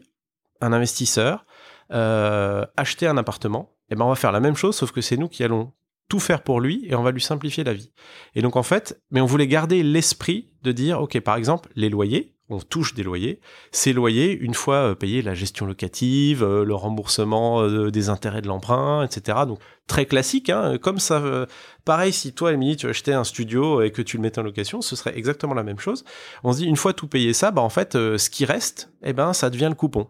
[0.62, 1.46] un investisseur
[1.92, 3.76] euh, achetait un appartement?
[3.90, 5.74] Eh ben, on va faire la même chose, sauf que c'est nous qui allons
[6.10, 7.92] tout faire pour lui et on va lui simplifier la vie.
[8.36, 11.90] Et donc en fait, mais on voulait garder l'esprit de dire, ok, par exemple, les
[11.90, 13.40] loyers, on touche des loyers.
[13.72, 19.40] Ces loyers, une fois payés, la gestion locative, le remboursement des intérêts de l'emprunt, etc.
[19.48, 21.46] Donc très classique, hein, comme ça.
[21.86, 24.82] pareil, si toi, Émilie, tu achetais un studio et que tu le mettais en location,
[24.82, 26.04] ce serait exactement la même chose.
[26.44, 29.14] On se dit, une fois tout payé ça, bah en fait, ce qui reste, eh
[29.14, 30.08] ben, ça devient le coupon.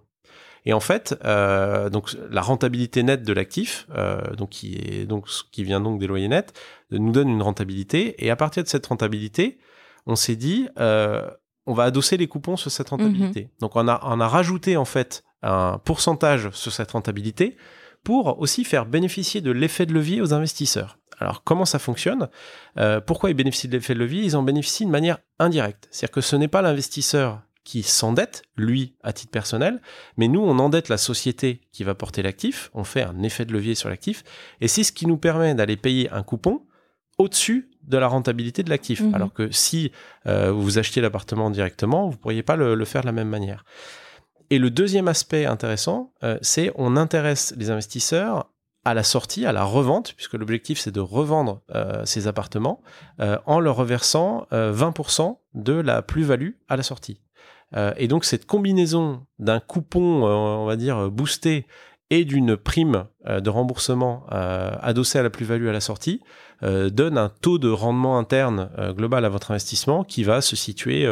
[0.69, 5.25] Et en fait, euh, donc la rentabilité nette de l'actif, euh, donc qui est donc
[5.51, 6.53] qui vient donc des loyers nets,
[6.91, 8.23] nous donne une rentabilité.
[8.23, 9.57] Et à partir de cette rentabilité,
[10.05, 11.27] on s'est dit, euh,
[11.65, 13.45] on va adosser les coupons sur cette rentabilité.
[13.45, 13.49] Mhm.
[13.61, 17.57] Donc on a on a rajouté en fait un pourcentage sur cette rentabilité
[18.03, 20.99] pour aussi faire bénéficier de l'effet de levier aux investisseurs.
[21.17, 22.29] Alors comment ça fonctionne?
[23.07, 24.21] Pourquoi ils bénéficient de l'effet de levier?
[24.21, 25.87] Ils en bénéficient de manière indirecte.
[25.89, 29.79] C'est-à-dire que ce n'est pas l'investisseur qui s'endette, lui, à titre personnel,
[30.17, 33.53] mais nous, on endette la société qui va porter l'actif, on fait un effet de
[33.53, 34.23] levier sur l'actif,
[34.59, 36.63] et c'est ce qui nous permet d'aller payer un coupon
[37.19, 39.01] au-dessus de la rentabilité de l'actif.
[39.01, 39.13] Mhm.
[39.13, 39.91] Alors que si
[40.25, 43.65] euh, vous achetiez l'appartement directement, vous ne pourriez pas le, faire de la même manière.
[44.49, 48.51] Et le deuxième aspect intéressant, euh, c'est on intéresse les investisseurs
[48.83, 52.81] à la sortie, à la revente, puisque l'objectif c'est de revendre euh, ces appartements
[53.19, 57.19] en leur reversant 20% de la plus-value à la sortie.
[57.75, 61.67] Euh, et donc cette combinaison d'un coupon, euh, on va dire, boosté
[62.09, 66.21] et d'une prime euh, de remboursement adossée à la plus-value à la sortie
[66.61, 71.07] donne un taux de rendement interne global à votre investissement qui va se situer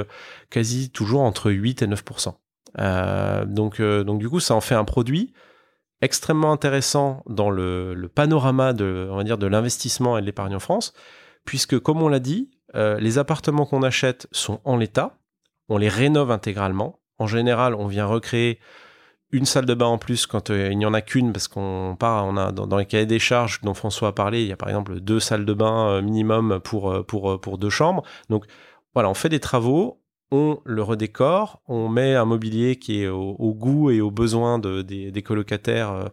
[0.49, 2.03] quasi toujours entre 8 et 9
[3.47, 5.31] donc, donc du coup, ça en fait un produit
[6.01, 10.91] extrêmement intéressant dans le, panorama de l'investissement et de l'épargne en France,
[11.45, 15.16] puisque comme on l'a dit, les appartements qu'on achète sont en l'état,
[15.69, 16.99] on les rénove intégralement.
[17.19, 18.59] En général, on vient recréer
[19.31, 21.95] une salle de bain en plus quand euh, il n'y en a qu'une parce qu'on
[21.99, 24.57] part, on a dans, les cahiers des charges dont François a parlé, il y a
[24.57, 28.03] par exemple deux salles de bain euh, minimum pour, euh, pour, pour deux chambres.
[28.29, 28.45] Donc
[28.93, 30.01] voilà, on fait des travaux,
[30.31, 35.23] on le redécore, on met un mobilier qui est au, goût et aux besoins des,
[35.23, 36.09] colocataires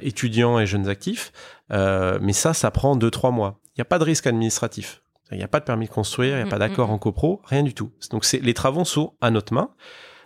[0.00, 1.32] étudiants et jeunes actifs.
[1.70, 3.60] mais ça, ça prend deux, trois mois.
[3.66, 5.03] Il n'y a pas de risque administratif.
[5.30, 6.92] Il n'y a pas de permis de construire, il n'y a mm, pas d'accord mm,
[6.92, 7.90] en copro, rien du tout.
[8.10, 9.70] Donc les travaux sont à notre main.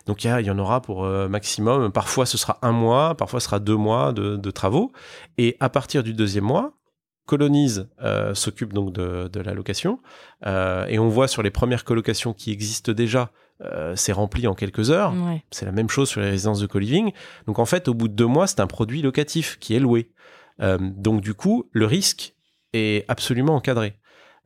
[0.09, 3.45] Donc il y, en aura pour euh, maximum, parfois ce sera un mois, parfois ce
[3.45, 4.91] sera deux mois de, travaux.
[5.37, 6.73] Et à partir du deuxième mois,
[7.27, 9.99] Colonise euh, s'occupe donc de, la location.
[10.47, 13.31] Euh, et on voit sur les premières colocations qui existent déjà,
[13.93, 15.13] c'est rempli en quelques heures.
[15.51, 17.11] C'est la même chose sur les résidences de co-living.
[17.45, 20.11] Donc en fait, au bout de deux mois, c'est un produit locatif qui est loué.
[20.59, 22.33] donc du coup, le risque
[22.73, 23.99] est absolument encadré.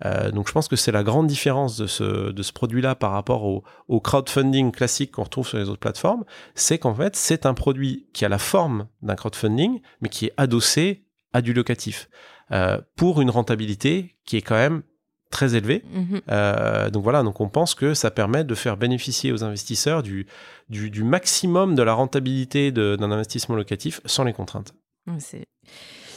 [0.05, 3.11] Euh, donc je pense que c'est la grande différence de ce, de ce produit-là par
[3.11, 6.25] rapport au, au crowdfunding classique qu'on retrouve sur les autres plateformes,
[6.55, 10.33] c'est qu'en fait c'est un produit qui a la forme d'un crowdfunding, mais qui est
[10.37, 12.09] adossé à du locatif,
[12.51, 14.83] euh, pour une rentabilité qui est quand même
[15.31, 15.83] très élevée.
[15.91, 16.21] Mhm.
[16.29, 20.27] Euh, donc voilà, donc on pense que ça permet de faire bénéficier aux investisseurs du,
[20.69, 24.73] du, du maximum de la rentabilité d'un investissement locatif sans les contraintes.
[25.17, 25.47] C'est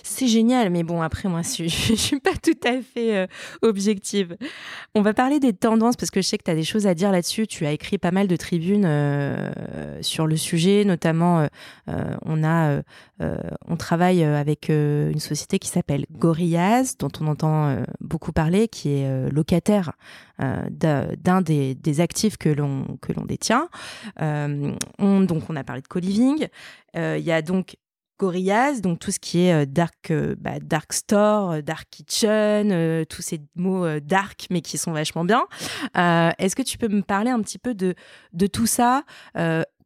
[0.06, 3.26] c'est génial, mais bon, après, moi, je, je, suis pas tout à fait euh,
[3.62, 4.36] objective.
[4.94, 6.94] On va parler des tendances parce que je sais que tu as des choses à
[6.94, 7.46] dire là-dessus.
[7.46, 9.50] Tu as écrit pas mal de tribunes euh,
[10.02, 11.46] sur le sujet, notamment,
[11.88, 12.82] euh, on a,
[13.66, 19.30] on travaille avec une société qui s'appelle Gorillaz, dont on entend beaucoup parler, qui est
[19.30, 19.92] locataire
[20.38, 23.68] d'un des, actifs que l'on détient.
[24.20, 26.48] on, donc, on a parlé de co-living.
[26.94, 27.76] Il y a donc
[28.18, 33.04] Gorillaz, donc tout ce qui est euh, dark, euh, bah, dark store, euh, dark kitchen,
[33.06, 35.44] tous ces mots dark mais qui sont vachement bien.
[35.94, 37.94] Est-ce que tu peux me parler un petit peu de,
[38.32, 39.02] de tout ça?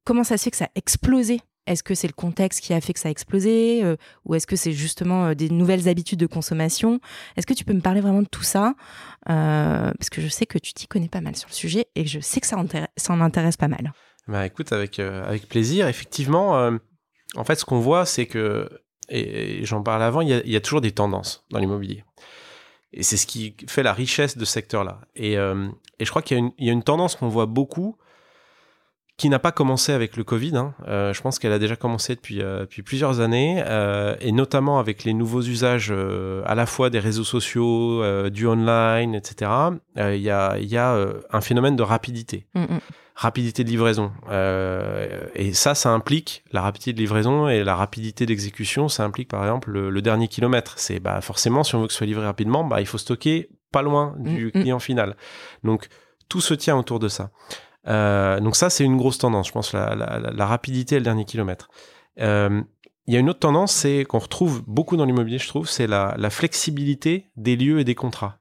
[0.04, 1.40] Comment ça se fait que ça a explosé?
[1.66, 3.84] Est-ce que c'est le contexte qui a fait que ça a explosé?
[4.24, 7.00] Ou est-ce que c'est justement des nouvelles habitudes de consommation?
[7.36, 8.74] Est-ce que tu peux me parler vraiment de tout ça?
[9.26, 12.20] Parce que je sais que tu t'y connais pas mal sur le sujet et je
[12.20, 13.92] sais que ça, en intéresse pas mal.
[14.28, 15.88] Bah écoute, avec, avec plaisir.
[15.88, 16.78] Effectivement,
[17.36, 18.68] en fait, ce qu'on voit, c'est que,
[19.08, 22.04] et, j'en parle avant, il y, a, toujours des tendances dans l'immobilier.
[22.92, 25.00] Et c'est ce qui fait la richesse de ce secteur-là.
[25.14, 25.68] Et, euh,
[26.00, 27.96] je crois qu'il y, a une tendance qu'on voit beaucoup
[29.20, 30.56] qui n'a pas commencé avec le Covid.
[30.56, 30.74] Hein.
[30.88, 33.62] Euh, je pense qu'elle a déjà commencé depuis, euh, depuis plusieurs années,
[34.20, 39.50] et notamment avec les nouveaux usages à la fois des réseaux sociaux, du online, etc.
[39.96, 40.96] Il y a, y a
[41.30, 42.46] un phénomène de rapidité.
[42.54, 42.80] Mm, mm
[43.20, 44.12] rapidité de livraison.
[44.30, 48.88] Euh, et ça, ça implique la rapidité de livraison et la rapidité d'exécution.
[48.88, 50.78] Ça implique par exemple le, dernier kilomètre.
[50.78, 53.50] C'est bah, forcément, si on veut que ce soit livré rapidement, bah, il faut stocker
[53.72, 54.50] pas loin mm, du mm.
[54.52, 55.16] client final.
[55.64, 55.88] Donc
[56.30, 57.30] tout se tient autour de ça.
[57.86, 61.68] Euh, donc ça, c'est une grosse tendance, je pense, la, rapidité et le dernier kilomètre.
[62.20, 62.62] Euh,
[63.06, 65.86] il y a une autre tendance, c'est qu'on retrouve beaucoup dans l'immobilier, je trouve, c'est
[65.86, 68.38] la, la, flexibilité des lieux et des contrats.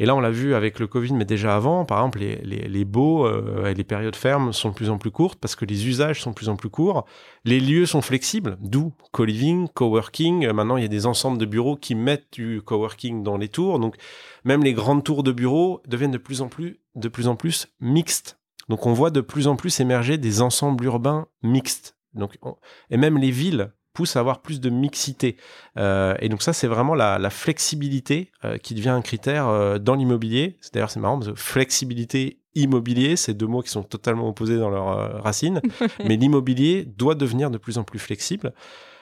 [0.00, 2.68] Et là, on l'a vu avec le Covid, mais déjà avant, par exemple, les, les,
[2.68, 5.64] les baux euh, et les périodes fermes sont de plus en plus courtes parce que
[5.64, 7.04] les usages sont de plus en plus courts.
[7.44, 10.48] Les lieux sont flexibles, d'où co-living, coworking.
[10.52, 13.80] Maintenant, il y a des ensembles de bureaux qui mettent du coworking dans les tours.
[13.80, 13.96] Donc,
[14.44, 17.66] même les grandes tours de bureaux deviennent de plus en plus, de plus en plus
[17.80, 18.37] mixtes.
[18.68, 21.96] Donc, on voit de plus en plus émerger des ensembles urbains mixtes.
[22.14, 22.56] Donc, on-
[22.90, 25.36] et même les villes poussent à avoir plus de mixité.
[25.76, 29.78] Euh, et donc ça, c'est vraiment la, la flexibilité euh, qui devient un critère euh,
[29.78, 30.56] dans l'immobilier.
[30.60, 34.56] C'est- D'ailleurs, c'est marrant parce que flexibilité, immobilier, c'est deux mots qui sont totalement opposés
[34.58, 35.60] dans leurs racines.
[36.04, 38.52] Mais l'immobilier doit devenir de plus en plus flexible.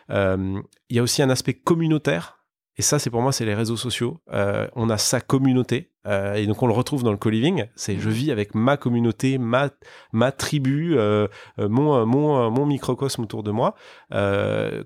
[0.09, 2.36] Il y a aussi un aspect communautaire.
[2.79, 4.21] Et ça, c'est pour moi, c'est les réseaux sociaux.
[4.33, 5.93] Euh, on a sa communauté.
[6.07, 7.65] Euh, et donc, on le retrouve dans le co-living.
[7.75, 9.71] C'est je vis avec ma communauté, ma,
[10.13, 11.27] ma tribu, euh,
[11.59, 13.75] mon, mon, mon microcosme autour de moi.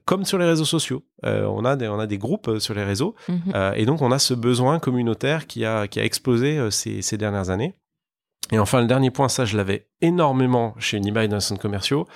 [0.05, 1.05] Comme sur les réseaux sociaux.
[1.25, 3.17] On, a des, on a des groupes sur les réseaux.
[3.29, 3.73] Mhm.
[3.75, 7.51] Et donc, on a ce besoin communautaire qui a, qui a explosé ces, ces dernières
[7.51, 7.75] années.
[8.53, 12.07] Et enfin, le dernier point, ça, je l'avais énormément chez Unibail dans les centres commerciaux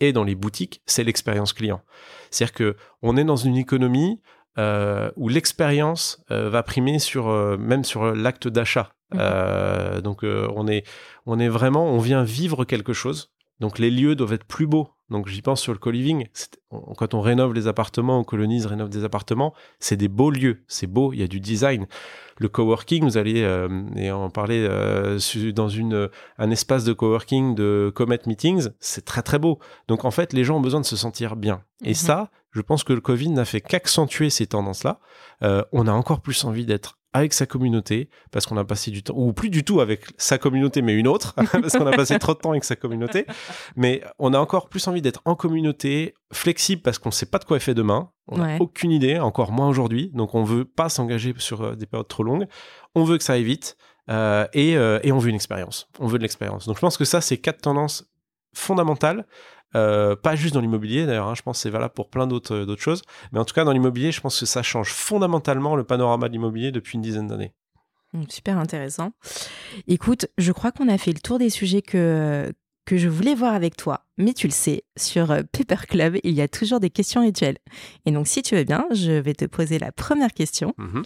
[0.00, 1.82] et dans les boutiques, c'est l'expérience client.
[2.30, 4.20] C'est-à-dire que on est dans une économie
[4.58, 8.90] euh, où l'expérience euh, va primer sur euh, même sur l'acte d'achat.
[9.12, 10.00] Mhm.
[10.02, 10.84] Donc, on est
[11.26, 13.30] on est vraiment, on vient vivre quelque chose.
[13.60, 14.88] Donc, les lieux doivent être plus beaux.
[15.10, 16.26] Donc, j'y pense sur le co-living.
[16.72, 20.64] On- Quand on rénove les appartements, on colonise, rénove des appartements, c'est des beaux lieux.
[20.66, 21.86] C'est beau, il y a du design.
[22.38, 23.46] Le coworking, vous allez
[23.96, 24.66] et en parler
[25.54, 29.60] dans une un espace de coworking de Comet Meetings, c'est très très beau.
[29.86, 31.62] Donc en fait, les gens ont besoin de se sentir bien.
[31.84, 31.94] Et Mhm.
[31.94, 35.00] ça, je pense que le Covid n'a fait qu'accentuer ces tendances-là.
[35.42, 39.02] Euh, on a encore plus envie d'être avec sa communauté parce qu'on a passé du
[39.04, 42.18] temps, ou plus du tout avec sa communauté, mais une autre, parce qu'on a passé
[42.18, 43.24] trop de temps avec sa communauté.
[43.76, 47.38] Mais on a encore plus envie d'être en communauté, flexible parce qu'on ne sait pas
[47.38, 48.10] de quoi est fait demain.
[48.26, 48.56] On n'a Ouais.
[48.60, 50.10] aucune idée, encore moins aujourd'hui.
[50.14, 52.46] Donc on veut pas s'engager sur euh, des périodes trop longues.
[52.96, 53.76] On veut que ça aille vite
[54.10, 55.88] euh, et, euh, et on veut une expérience.
[56.00, 56.66] On veut de l'expérience.
[56.66, 58.10] Donc je pense que ça, c'est quatre tendances
[58.54, 59.26] fondamentales.
[59.76, 62.64] Euh, pas juste dans l'immobilier d'ailleurs, hein, je pense que c'est valable pour plein d'autres
[62.64, 63.02] d'autres choses.
[63.32, 66.32] Mais en tout cas, dans l'immobilier, je pense que ça change fondamentalement le panorama de
[66.32, 67.52] l'immobilier depuis une dizaine d'années.
[68.12, 69.12] Mm, Super intéressant.
[69.88, 72.52] Écoute, je crois qu'on a fait le tour des sujets que,
[72.86, 74.06] que je voulais voir avec toi.
[74.16, 77.58] Mais tu le sais, sur euh, Paper Club, il y a toujours des questions rituelles.
[78.06, 80.74] Et donc, si tu veux bien, je vais te poser la première question.
[80.78, 81.02] Mhm.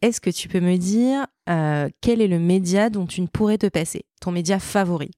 [0.00, 3.58] Est-ce que tu peux me dire euh, quel est le média dont tu ne pourrais
[3.58, 4.04] te passer?
[4.20, 5.10] Ton média favori?
[5.10, 5.17] Euh,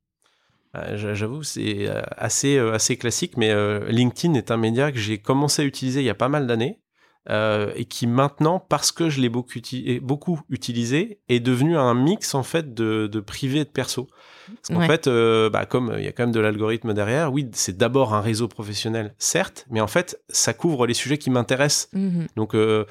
[0.95, 5.19] J'avoue, c'est euh, assez, euh, assez classique, mais euh, LinkedIn est un média que j'ai
[5.19, 6.81] commencé à utiliser il y a pas mal d'années
[7.29, 11.77] euh, et qui maintenant, parce que je l'ai beaucoup, uti- et beaucoup utilisé, est devenu
[11.77, 14.09] un mix en fait de, de privé et de perso.
[14.47, 14.87] Parce qu'en Ouais.
[14.87, 18.15] fait, euh, bah, comme il y a quand même de l'algorithme derrière, oui, c'est d'abord
[18.15, 21.89] un réseau professionnel, certes, mais en fait, ça couvre les sujets qui m'intéressent.
[21.93, 22.27] Mhm.
[22.37, 22.85] Donc, euh,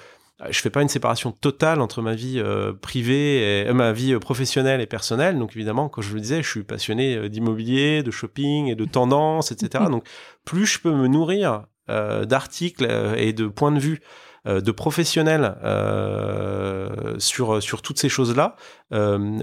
[0.50, 4.14] je fais pas une séparation totale entre ma vie euh, privée et euh, ma vie
[4.14, 5.38] euh, professionnelle et personnelle.
[5.38, 8.86] Donc, évidemment, comme je le disais, je suis passionné euh, d'immobilier, de shopping et de
[8.86, 9.86] tendances, etc.
[9.90, 10.06] Donc,
[10.46, 14.00] plus je peux me nourrir euh, d'articles euh, et de points de vue
[14.48, 18.56] euh, de professionnels euh, sur sur toutes ces choses-là,
[18.94, 19.40] euh,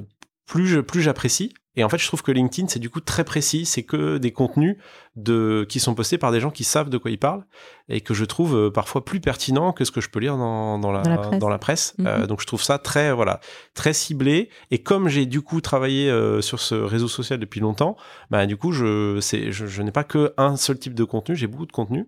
[0.46, 1.52] plus je plus j'apprécie.
[1.76, 3.66] Et en fait, je trouve que LinkedIn, c'est du coup très précis.
[3.66, 4.76] C'est que des contenus
[5.14, 7.44] de, qui sont postés par des gens qui savent de quoi ils parlent
[7.88, 10.78] et que je trouve euh, parfois plus pertinent que ce que je peux lire dans,
[10.78, 11.38] dans, la, Dans la presse.
[11.40, 11.94] dans la presse.
[11.98, 12.06] Mhm.
[12.06, 13.40] Euh, donc, je trouve ça très, voilà,
[13.74, 14.48] très ciblé.
[14.70, 17.96] Et comme j'ai du coup travaillé euh, sur ce réseau social depuis longtemps,
[18.30, 21.46] bah, du coup, je, je, je n'ai pas que un seul type de contenu, j'ai
[21.46, 22.06] beaucoup de contenu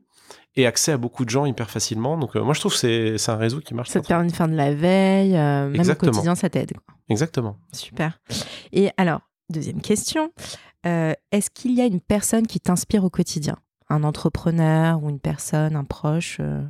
[0.57, 2.17] et accès à beaucoup de gens hyper facilement.
[2.19, 4.27] Donc, euh, moi, je trouve que c'est, c'est un réseau qui marche Ça te permet
[4.29, 6.73] de faire de la veille, euh, même au quotidien, ça t'aide.
[6.73, 6.95] quoi.
[7.09, 7.57] Exactement.
[7.73, 8.19] Super.
[8.73, 9.21] Et alors,
[9.51, 10.33] deuxième question,
[10.87, 13.57] euh, est-ce qu'il y a une personne qui t'inspire au quotidien?
[13.89, 16.63] Un entrepreneur ou une personne, un proche euh,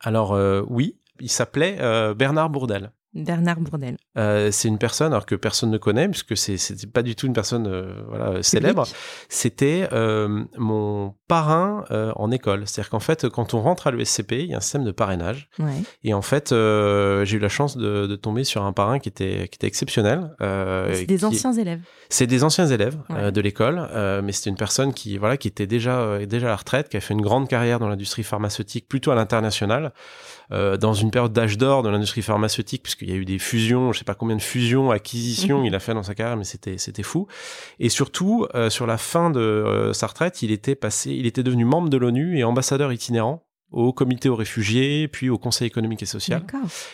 [0.00, 1.76] Alors, euh, oui, il s'appelait
[2.14, 2.92] Bernard Bourdel.
[3.14, 3.96] Bernard Bourdel.
[4.16, 6.58] Euh, c'est une personne alors que personne ne connaît puisque c'est
[6.92, 8.86] pas du tout une personne euh, voilà célèbre.
[9.28, 12.62] C'était euh, mon parrain euh, en école.
[12.66, 15.48] C'est-à-dire qu'en fait, quand on rentre à l'ESCP, il y a un système de parrainage.
[15.58, 15.72] Ouais.
[16.04, 19.08] Et en fait, euh, j'ai eu la chance de, de tomber sur un parrain qui
[19.08, 20.30] était qui était exceptionnel.
[20.40, 21.80] euh, C'est des qui- anciens élèves.
[22.08, 25.48] c'est des anciens élèves euh, de l'école, euh, mais c'était une personne qui voilà qui
[25.48, 28.22] était déjà euh, déjà à la retraite, qui a fait une grande carrière dans l'industrie
[28.22, 29.90] pharmaceutique, plutôt à l'international, euh,
[30.50, 33.98] dans une période d'âge d'or de l'industrie pharmaceutique, puisqu'il y a eu des fusions, je
[33.98, 35.66] sais pas combien de fusions, acquisitions Mhm.
[35.66, 37.26] il a fait dans sa carrière, mais c'était c'était fou.
[37.78, 41.42] Et surtout, euh, sur la fin de euh, sa retraite, il était passé, il était
[41.42, 46.02] devenu membre de l'ONU et ambassadeur itinérant au comité aux réfugiés, puis au Conseil économique
[46.02, 46.42] et social.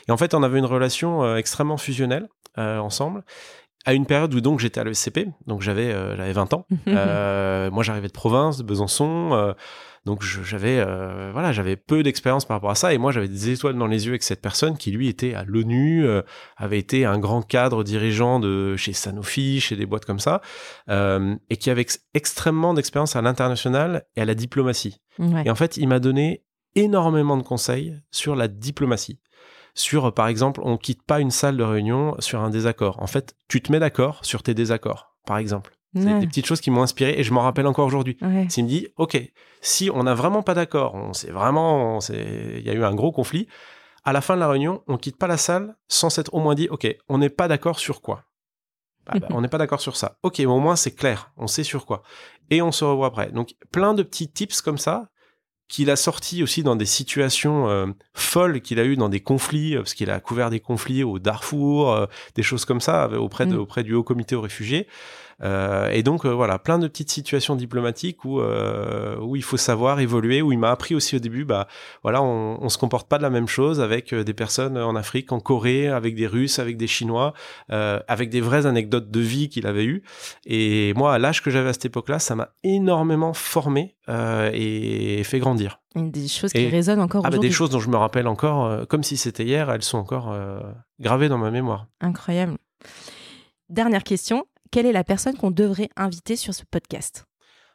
[0.08, 2.28] Et en fait, on avait une relation euh, extrêmement fusionnelle
[2.58, 3.22] euh, ensemble.
[3.86, 6.66] à une période où donc j'étais à l'ESCP, donc j'avais euh, j'avais 20 ans.
[6.88, 9.52] Euh, moi, j'arrivais de province, de Besançon, euh,
[10.04, 13.50] donc j'avais euh, voilà, j'avais peu d'expérience par rapport à ça, et moi j'avais des
[13.50, 16.22] étoiles dans les yeux avec cette personne qui lui était à l'ONU, euh,
[16.56, 20.40] avait été un grand cadre dirigeant de chez Sanofi, chez des boîtes comme ça,
[20.90, 25.00] euh, et qui avait ex- extrêmement d'expérience à l'international et à la diplomatie.
[25.18, 25.42] Ouais.
[25.46, 26.44] Et en fait, il m'a donné
[26.74, 29.20] énormément de conseils sur la diplomatie.
[29.76, 33.02] Sur, par exemple, on quitte pas une salle de réunion sur un désaccord.
[33.02, 35.72] En fait, tu te mets d'accord sur tes désaccords, par exemple.
[35.94, 36.18] C'est Ouais.
[36.20, 38.16] des petites choses qui m'ont inspiré et je m'en rappelle encore aujourd'hui.
[38.20, 38.46] Ouais.
[38.48, 39.16] S'il me dit, OK,
[39.60, 43.12] si on n'a vraiment pas d'accord, on s'est vraiment, il y a eu un gros
[43.12, 43.46] conflit,
[44.04, 46.54] à la fin de la réunion, on quitte pas la salle sans s'être au moins
[46.54, 48.24] dit, OK, on n'est pas d'accord sur quoi
[49.06, 50.18] Ah bah, On n'est pas d'accord sur ça.
[50.22, 52.02] OK, mais au moins c'est clair, on sait sur quoi.
[52.50, 53.30] Et on se revoit après.
[53.30, 55.08] Donc, plein de petits tips comme ça
[55.68, 59.74] qu'il a sorti aussi dans des situations euh, folles qu'il a eu dans des conflits,
[59.74, 63.46] euh, parce qu'il a couvert des conflits au Darfour, euh, des choses comme ça, auprès,
[63.46, 63.60] de, Mm.
[63.60, 64.86] auprès du Haut Comité aux réfugiés.
[65.42, 69.56] Euh, et donc, euh, voilà, plein de petites situations diplomatiques où, euh, où il faut
[69.56, 71.66] savoir évoluer, où il m'a appris aussi au début, bah,
[72.02, 75.32] voilà, on, on se comporte pas de la même chose avec des personnes en Afrique,
[75.32, 77.34] en Corée, avec des Russes, avec des Chinois,
[77.68, 80.02] avec des vraies anecdotes de vie qu'il avait eues.
[80.46, 85.38] Et moi, à l'âge que j'avais à cette époque-là, ça m'a énormément formé et fait
[85.38, 85.80] grandir.
[85.96, 87.48] Des choses Et- qui résonnent encore Ah bah, aujourd'hui.
[87.50, 90.32] des choses dont je me rappelle encore, euh, comme si c'était hier, elles sont encore
[90.32, 90.58] euh,
[90.98, 91.86] gravées dans ma mémoire.
[92.00, 92.56] Incroyable.
[93.68, 94.44] Dernière question.
[94.70, 97.26] Quelle est la personne qu'on devrait inviter sur ce podcast?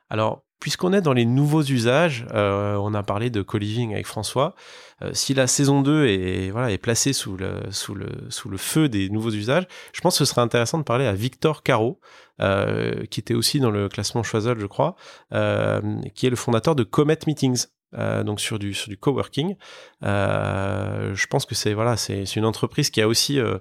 [0.09, 4.55] Alors, puisqu'on est dans les nouveaux usages, euh, on a parlé de co-living avec François.
[5.01, 7.69] euh, si la saison 2 est, voilà, est placée sous le,
[8.57, 11.99] feu des nouveaux usages, je pense que ce serait intéressant de parler à Victor Caro,
[12.41, 14.95] euh, qui était aussi dans le classement Choiseul, je crois,
[15.31, 17.67] qui est le fondateur de Comet Meetings.
[17.97, 19.55] Euh, donc sur du sur du coworking,
[20.03, 23.57] Euh, je pense que c'est voilà c'est une entreprise qui a aussi euh,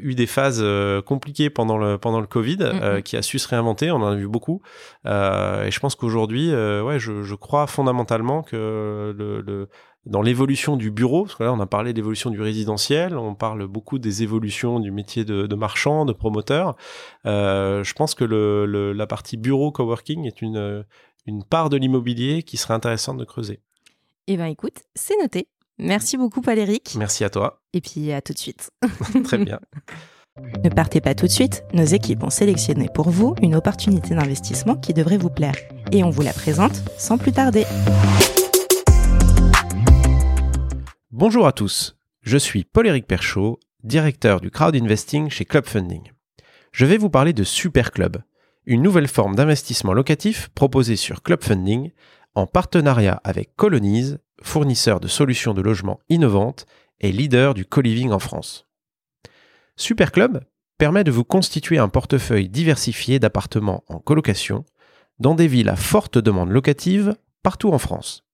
[0.00, 0.64] eu des phases
[1.04, 3.02] compliquées pendant le pendant le Covid, Mhm.
[3.02, 3.90] qui a su se réinventer.
[3.90, 4.62] On en a vu beaucoup,
[5.04, 9.68] et je pense qu'aujourd'hui, ouais, je, je crois fondamentalement que le, le-
[10.06, 13.66] dans l'évolution du bureau, parce que là, on a parlé d'évolution du résidentiel, on parle
[13.66, 16.76] beaucoup des évolutions du métier de, de marchand, de promoteur.
[17.26, 20.84] Euh, je pense que le, le- la partie bureau coworking est une,
[21.26, 23.60] une part de l'immobilier qui serait intéressante de creuser.
[24.28, 25.48] Eh bien, écoute, c'est noté.
[25.78, 26.94] Merci beaucoup, Paléric.
[26.96, 27.60] Merci à toi.
[27.72, 28.70] Et puis, à tout de suite.
[29.24, 29.60] Très bien.
[30.62, 31.64] Ne partez pas tout de suite.
[31.72, 35.56] Nos équipes ont sélectionné pour vous une opportunité d'investissement qui devrait vous plaire.
[35.92, 37.64] Et on vous la présente sans plus tarder.
[41.10, 46.12] Bonjour à tous, je suis Paul-Éric Perchaud, directeur du crowd investing chez Club Funding.
[46.72, 48.18] Je vais vous parler de Super Club,
[48.66, 51.92] une nouvelle forme d'investissement locatif proposée sur Club Funding
[52.34, 56.66] en partenariat avec Colonize, fournisseur de solutions de logement innovantes
[57.00, 58.66] et leader du co-living en France.
[59.76, 60.42] Super Club
[60.78, 64.64] permet de vous constituer un portefeuille diversifié d'appartements en colocation
[65.20, 68.24] dans des villes à forte demande locative partout en France.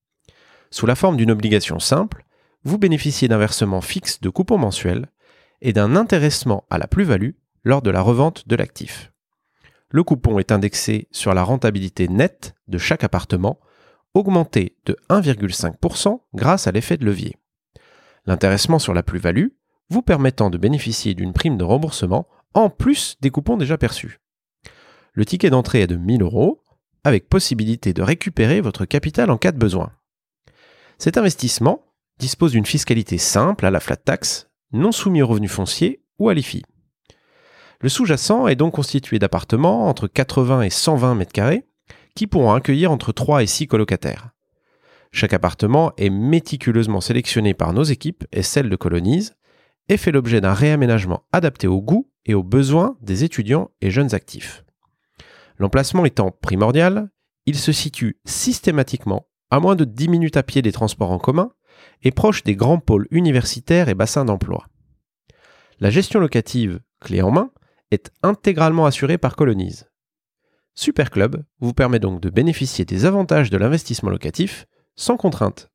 [0.71, 2.25] Sous la forme d'une obligation simple,
[2.65, 5.11] vous bénéficiez d'un versement fixe de coupons mensuels
[5.61, 7.33] et d'un intéressement à la plus-value
[7.65, 9.12] lors de la revente de l'actif.
[9.93, 13.61] Le coupon est indexé sur la rentabilité nette de chaque appartement,
[14.15, 17.37] augmenté de 1,5% grâce à l'effet de levier.
[18.25, 19.49] L'intéressement sur la plus-value
[19.91, 24.21] vous permettant de bénéficier d'une prime de remboursement en plus des coupons déjà perçus.
[25.13, 26.63] Le ticket d'entrée est de 1000 euros,
[27.05, 29.93] avec possibilité de récupérer votre capital en cas de besoin.
[30.97, 31.85] Cet investissement
[32.19, 36.35] dispose d'une fiscalité simple à la flat tax, non soumis au revenu foncier ou à
[36.35, 36.63] l'IFI.
[37.83, 41.67] Le sous-jacent est donc constitué d'appartements entre 80 et 120 mètres carrés
[42.15, 44.31] qui pourront accueillir entre 3 et 6 colocataires.
[45.11, 49.35] Chaque appartement est méticuleusement sélectionné par nos équipes et celles de Colonise
[49.89, 54.15] et fait l'objet d'un réaménagement adapté aux goûts et aux besoins des étudiants et jeunes
[54.15, 54.65] actifs.
[55.59, 57.11] L'emplacement étant primordial,
[57.47, 61.51] il se situe systématiquement à moins de 10 minutes à pied des transports en commun
[62.05, 64.67] et proche des grands pôles universitaires et bassins d'emploi.
[65.81, 67.51] La gestion locative, clé en main,
[67.93, 69.89] est intégralement assurée par Colonise.
[70.75, 74.67] Superclub vous permet donc de bénéficier des avantages de l'investissement locatif
[74.97, 75.71] sans contrainte.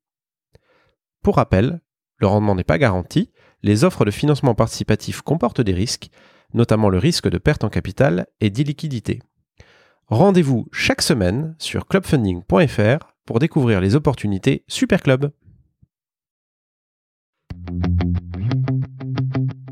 [1.22, 1.80] Pour rappel,
[2.16, 3.30] le rendement n'est pas garanti,
[3.62, 6.10] les offres de financement participatif comportent des risques,
[6.54, 9.20] notamment le risque de perte en capital et d'illiquidité.
[10.06, 15.30] Rendez-vous chaque semaine sur clubfunding.fr pour découvrir les opportunités Superclub.